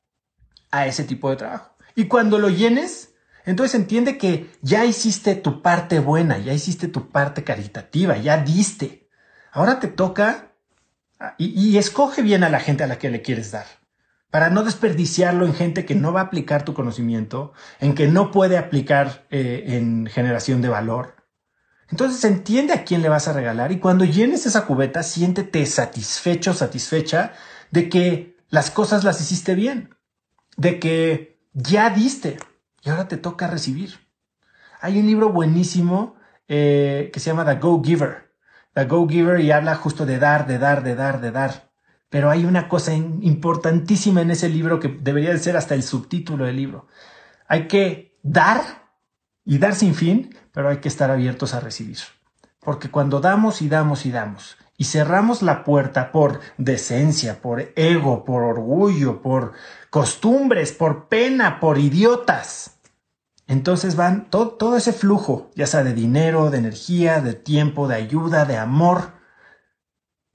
a 0.71 0.87
ese 0.87 1.05
tipo 1.05 1.31
de 1.31 1.37
trabajo? 1.37 1.77
Y 1.95 2.09
cuando 2.09 2.39
lo 2.39 2.51
llenes, 2.51 3.15
entonces 3.47 3.81
entiende 3.81 4.19
que 4.19 4.51
ya 4.61 4.85
hiciste 4.85 5.35
tu 5.37 5.63
parte 5.63 6.01
buena, 6.01 6.39
ya 6.39 6.53
hiciste 6.53 6.89
tu 6.89 7.11
parte 7.11 7.45
caritativa, 7.45 8.19
ya 8.19 8.39
diste. 8.39 9.09
Ahora 9.53 9.81
te 9.81 9.89
toca 9.89 10.53
y, 11.39 11.79
escoge 11.79 12.21
bien 12.23 12.45
a 12.45 12.51
la 12.51 12.61
gente 12.61 12.85
a 12.85 12.87
la 12.87 12.99
que 12.99 13.09
le 13.09 13.23
quieres 13.23 13.53
dar 13.53 13.65
para 14.31 14.51
no 14.51 14.65
desperdiciarlo 14.65 15.47
en 15.47 15.55
gente 15.55 15.85
que 15.85 15.95
no 15.95 16.12
va 16.12 16.21
a 16.21 16.25
aplicar 16.25 16.65
tu 16.65 16.75
conocimiento, 16.75 17.53
en 17.81 17.95
que 17.95 18.09
no 18.09 18.31
puede 18.31 18.59
aplicar 18.59 19.27
eh, 19.31 19.65
en 19.69 20.07
generación 20.07 20.62
de 20.62 20.69
valor. 20.69 21.17
Entonces 21.91 22.25
entiende 22.25 22.73
a 22.73 22.85
quién 22.85 23.03
le 23.03 23.09
vas 23.09 23.29
a 23.29 23.33
regalar 23.33 23.71
y 23.71 23.79
cuando 23.79 24.05
llenes 24.05 24.45
esa 24.45 24.67
cubeta, 24.67 25.03
siéntete 25.03 25.65
satisfecho, 25.67 26.53
satisfecha 26.53 27.33
de 27.71 27.89
que 27.89 28.37
las 28.49 28.71
cosas 28.71 29.05
las 29.05 29.21
hiciste 29.21 29.55
bien, 29.55 29.95
de 30.57 30.81
que 30.81 31.41
ya 31.53 31.91
diste 31.91 32.39
y 32.83 32.91
ahora 32.91 33.09
te 33.09 33.17
toca 33.17 33.47
recibir. 33.47 34.07
Hay 34.81 34.99
un 34.99 35.07
libro 35.07 35.31
buenísimo 35.31 36.17
eh, 36.49 37.11
que 37.12 37.21
se 37.21 37.31
llama 37.31 37.45
The 37.45 37.57
Go 37.61 37.83
Giver. 37.83 38.33
The 38.75 38.85
Go 38.85 39.09
Giver 39.09 39.41
y 39.41 39.53
habla 39.53 39.77
justo 39.77 40.05
de 40.07 40.19
dar, 40.19 40.47
de 40.47 40.59
dar, 40.59 40.83
de 40.83 40.95
dar, 40.95 41.21
de 41.21 41.31
dar. 41.31 41.66
Pero 42.09 42.31
hay 42.31 42.45
una 42.45 42.69
cosa 42.69 42.95
importantísima 42.95 44.21
en 44.21 44.31
ese 44.31 44.49
libro 44.49 44.79
que 44.79 44.88
debería 44.88 45.31
de 45.31 45.38
ser 45.38 45.57
hasta 45.57 45.75
el 45.75 45.83
subtítulo 45.83 46.45
del 46.45 46.57
libro. 46.57 46.87
Hay 47.49 47.69
que 47.69 48.19
dar 48.23 48.61
y 49.45 49.59
dar 49.59 49.75
sin 49.75 49.95
fin, 49.95 50.35
pero 50.53 50.69
hay 50.69 50.79
que 50.79 50.88
estar 50.88 51.11
abiertos 51.11 51.55
a 51.55 51.61
recibir. 51.61 51.99
Porque 52.61 52.90
cuando 52.90 53.21
damos 53.21 53.62
y 53.62 53.69
damos 53.69 54.07
y 54.07 54.11
damos 54.11 54.57
y 54.79 54.85
cerramos 54.85 55.42
la 55.42 55.64
puerta 55.64 56.12
por 56.12 56.40
decencia, 56.59 57.40
por 57.40 57.73
ego, 57.77 58.25
por 58.25 58.42
orgullo, 58.42 59.23
por 59.23 59.53
costumbres, 59.90 60.73
por 60.73 61.09
pena, 61.09 61.61
por 61.61 61.79
idiotas, 61.79 62.77
entonces 63.47 63.95
van 63.97 64.29
todo, 64.29 64.51
todo 64.51 64.77
ese 64.77 64.92
flujo, 64.92 65.51
ya 65.55 65.66
sea 65.66 65.85
de 65.85 65.95
dinero, 65.95 66.51
de 66.51 66.59
energía, 66.59 67.21
de 67.21 67.35
tiempo, 67.35 67.87
de 67.87 67.95
ayuda, 67.95 68.45
de 68.45 68.57
amor, 68.57 69.12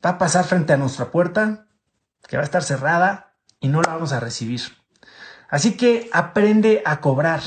va 0.04 0.12
a 0.12 0.18
pasar 0.18 0.46
frente 0.46 0.74
a 0.74 0.78
nuestra 0.78 1.12
puerta, 1.12 1.68
que 2.28 2.38
va 2.38 2.42
a 2.42 2.46
estar 2.46 2.64
cerrada 2.64 3.34
y 3.60 3.68
no 3.68 3.82
la 3.82 3.94
vamos 3.94 4.14
a 4.14 4.20
recibir. 4.20 4.62
Así 5.50 5.76
que 5.76 6.10
aprende 6.14 6.82
a 6.86 7.02
cobrar, 7.02 7.42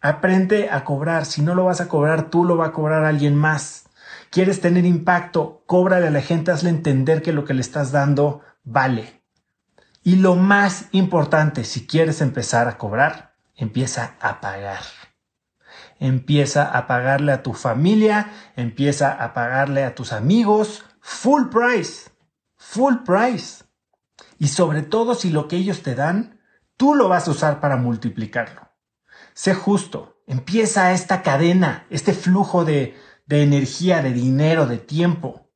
aprende 0.00 0.70
a 0.70 0.84
cobrar. 0.84 1.26
Si 1.26 1.42
no 1.42 1.54
lo 1.54 1.64
vas 1.64 1.80
a 1.80 1.88
cobrar 1.88 2.30
tú, 2.30 2.44
lo 2.44 2.56
va 2.56 2.66
a 2.66 2.72
cobrar 2.72 3.04
alguien 3.04 3.36
más. 3.36 3.84
¿Quieres 4.30 4.60
tener 4.60 4.84
impacto? 4.84 5.62
Cóbrale 5.66 6.08
a 6.08 6.10
la 6.10 6.22
gente, 6.22 6.50
hazle 6.50 6.70
entender 6.70 7.22
que 7.22 7.32
lo 7.32 7.44
que 7.44 7.54
le 7.54 7.60
estás 7.60 7.92
dando 7.92 8.40
vale. 8.64 9.22
Y 10.02 10.16
lo 10.16 10.36
más 10.36 10.86
importante, 10.92 11.64
si 11.64 11.86
quieres 11.86 12.20
empezar 12.20 12.66
a 12.68 12.76
cobrar, 12.76 13.34
empieza 13.56 14.14
a 14.20 14.40
pagar. 14.40 14.82
empieza 16.00 16.64
a 16.64 16.86
pagarle 16.86 17.32
a 17.32 17.42
tu 17.42 17.54
familia, 17.54 18.30
empieza 18.56 19.12
a 19.12 19.32
pagarle 19.32 19.84
a 19.84 19.94
tus 19.94 20.12
amigos, 20.12 20.84
full 21.04 21.50
price, 21.50 22.10
full 22.56 23.04
price. 23.04 23.62
Y 24.38 24.48
sobre 24.48 24.82
todo 24.82 25.14
si 25.14 25.28
lo 25.28 25.48
que 25.48 25.56
ellos 25.56 25.82
te 25.82 25.94
dan, 25.94 26.40
tú 26.78 26.94
lo 26.94 27.08
vas 27.08 27.28
a 27.28 27.32
usar 27.32 27.60
para 27.60 27.76
multiplicarlo. 27.76 28.70
Sé 29.34 29.54
justo, 29.54 30.22
empieza 30.26 30.92
esta 30.92 31.22
cadena, 31.22 31.86
este 31.90 32.14
flujo 32.14 32.64
de, 32.64 32.96
de 33.26 33.42
energía, 33.42 34.00
de 34.00 34.12
dinero, 34.12 34.66
de 34.66 34.78
tiempo. 34.78 35.50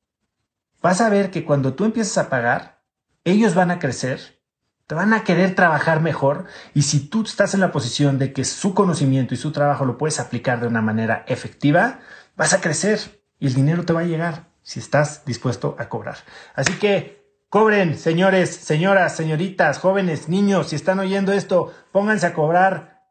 Vas 0.83 1.01
a 1.01 1.09
ver 1.09 1.31
que 1.31 1.43
cuando 1.43 1.73
tú 1.73 1.83
empiezas 1.83 2.19
a 2.19 2.29
pagar, 2.29 2.83
ellos 3.23 3.55
van 3.55 3.71
a 3.71 3.79
crecer, 3.79 4.43
te 4.85 4.93
van 4.93 5.13
a 5.13 5.23
querer 5.23 5.55
trabajar 5.55 5.99
mejor 5.99 6.45
y 6.75 6.83
si 6.83 6.99
tú 7.09 7.23
estás 7.23 7.55
en 7.55 7.59
la 7.59 7.71
posición 7.71 8.19
de 8.19 8.33
que 8.33 8.45
su 8.45 8.75
conocimiento 8.75 9.33
y 9.33 9.37
su 9.37 9.51
trabajo 9.51 9.83
lo 9.85 9.97
puedes 9.97 10.19
aplicar 10.19 10.61
de 10.61 10.67
una 10.67 10.81
manera 10.81 11.25
efectiva, 11.27 12.01
vas 12.37 12.53
a 12.53 12.61
crecer 12.61 13.23
y 13.39 13.47
el 13.47 13.55
dinero 13.55 13.83
te 13.83 13.93
va 13.93 14.01
a 14.01 14.05
llegar 14.05 14.48
si 14.61 14.79
estás 14.79 15.25
dispuesto 15.25 15.75
a 15.79 15.89
cobrar. 15.89 16.17
Así 16.55 16.73
que 16.73 17.23
cobren, 17.49 17.97
señores, 17.97 18.55
señoras, 18.55 19.15
señoritas, 19.15 19.79
jóvenes, 19.79 20.29
niños, 20.29 20.69
si 20.69 20.75
están 20.75 20.99
oyendo 20.99 21.33
esto, 21.33 21.73
pónganse 21.91 22.27
a 22.27 22.33
cobrar, 22.33 23.01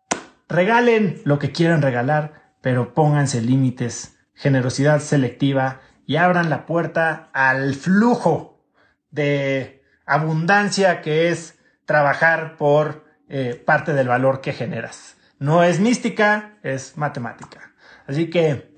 regalen 0.49 1.21
lo 1.25 1.39
que 1.39 1.53
quieran 1.53 1.83
regalar, 1.83 2.53
pero 2.61 2.95
pónganse 2.95 3.41
límites, 3.41 4.19
generosidad 4.35 5.01
selectiva 5.01 5.81
y 6.07 6.17
abran 6.17 6.51
la 6.51 6.67
puerta 6.67 7.31
al 7.33 7.75
flujo 7.75 8.65
de 9.11 9.83
abundancia 10.07 11.03
que 11.03 11.29
es 11.31 11.59
trabajar 11.85 12.57
por 12.57 13.05
eh, 13.29 13.63
parte 13.65 13.93
del 13.93 14.09
valor 14.09 14.41
que 14.41 14.53
generas. 14.53 15.17
No 15.39 15.63
es 15.63 15.81
mística, 15.81 16.59
es 16.63 16.97
matemática. 16.97 17.73
Así 18.07 18.31
que 18.31 18.75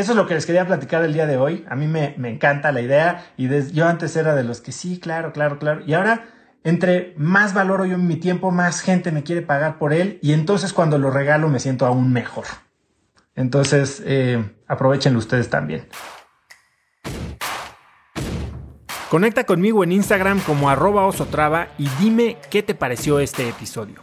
eso 0.00 0.12
es 0.12 0.16
lo 0.16 0.26
que 0.26 0.34
les 0.34 0.46
quería 0.46 0.66
platicar 0.66 1.04
el 1.04 1.12
día 1.12 1.26
de 1.26 1.36
hoy. 1.36 1.64
A 1.68 1.76
mí 1.76 1.86
me, 1.86 2.14
encanta 2.28 2.72
la 2.72 2.80
idea 2.80 3.26
y 3.36 3.48
yo 3.72 3.86
antes 3.86 4.16
era 4.16 4.34
de 4.34 4.44
los 4.44 4.60
que 4.60 4.72
sí, 4.72 4.98
claro, 4.98 5.32
claro, 5.32 5.58
claro. 5.58 5.82
Y 5.86 5.92
ahora, 5.92 6.28
entre 6.64 7.14
más 7.16 7.54
valoro 7.54 7.84
yo 7.84 7.98
mi 7.98 8.16
tiempo, 8.16 8.50
más 8.50 8.80
gente 8.80 9.12
me 9.12 9.22
quiere 9.22 9.42
pagar 9.42 9.78
por 9.78 9.92
él 9.92 10.18
y 10.22 10.32
entonces 10.32 10.72
cuando 10.72 10.98
lo 10.98 11.10
regalo 11.10 11.48
me 11.48 11.60
siento 11.60 11.86
aún 11.86 12.12
mejor. 12.12 12.46
Entonces, 13.36 14.02
eh, 14.04 14.42
aprovechenlo 14.66 15.18
ustedes 15.18 15.50
también. 15.50 15.86
Conecta 19.10 19.44
conmigo 19.44 19.82
en 19.84 19.92
Instagram 19.92 20.40
como 20.40 20.70
arroba 20.70 21.04
osotrava 21.04 21.68
y 21.78 21.88
dime 22.00 22.36
qué 22.48 22.62
te 22.62 22.74
pareció 22.74 23.18
este 23.18 23.48
episodio. 23.48 24.02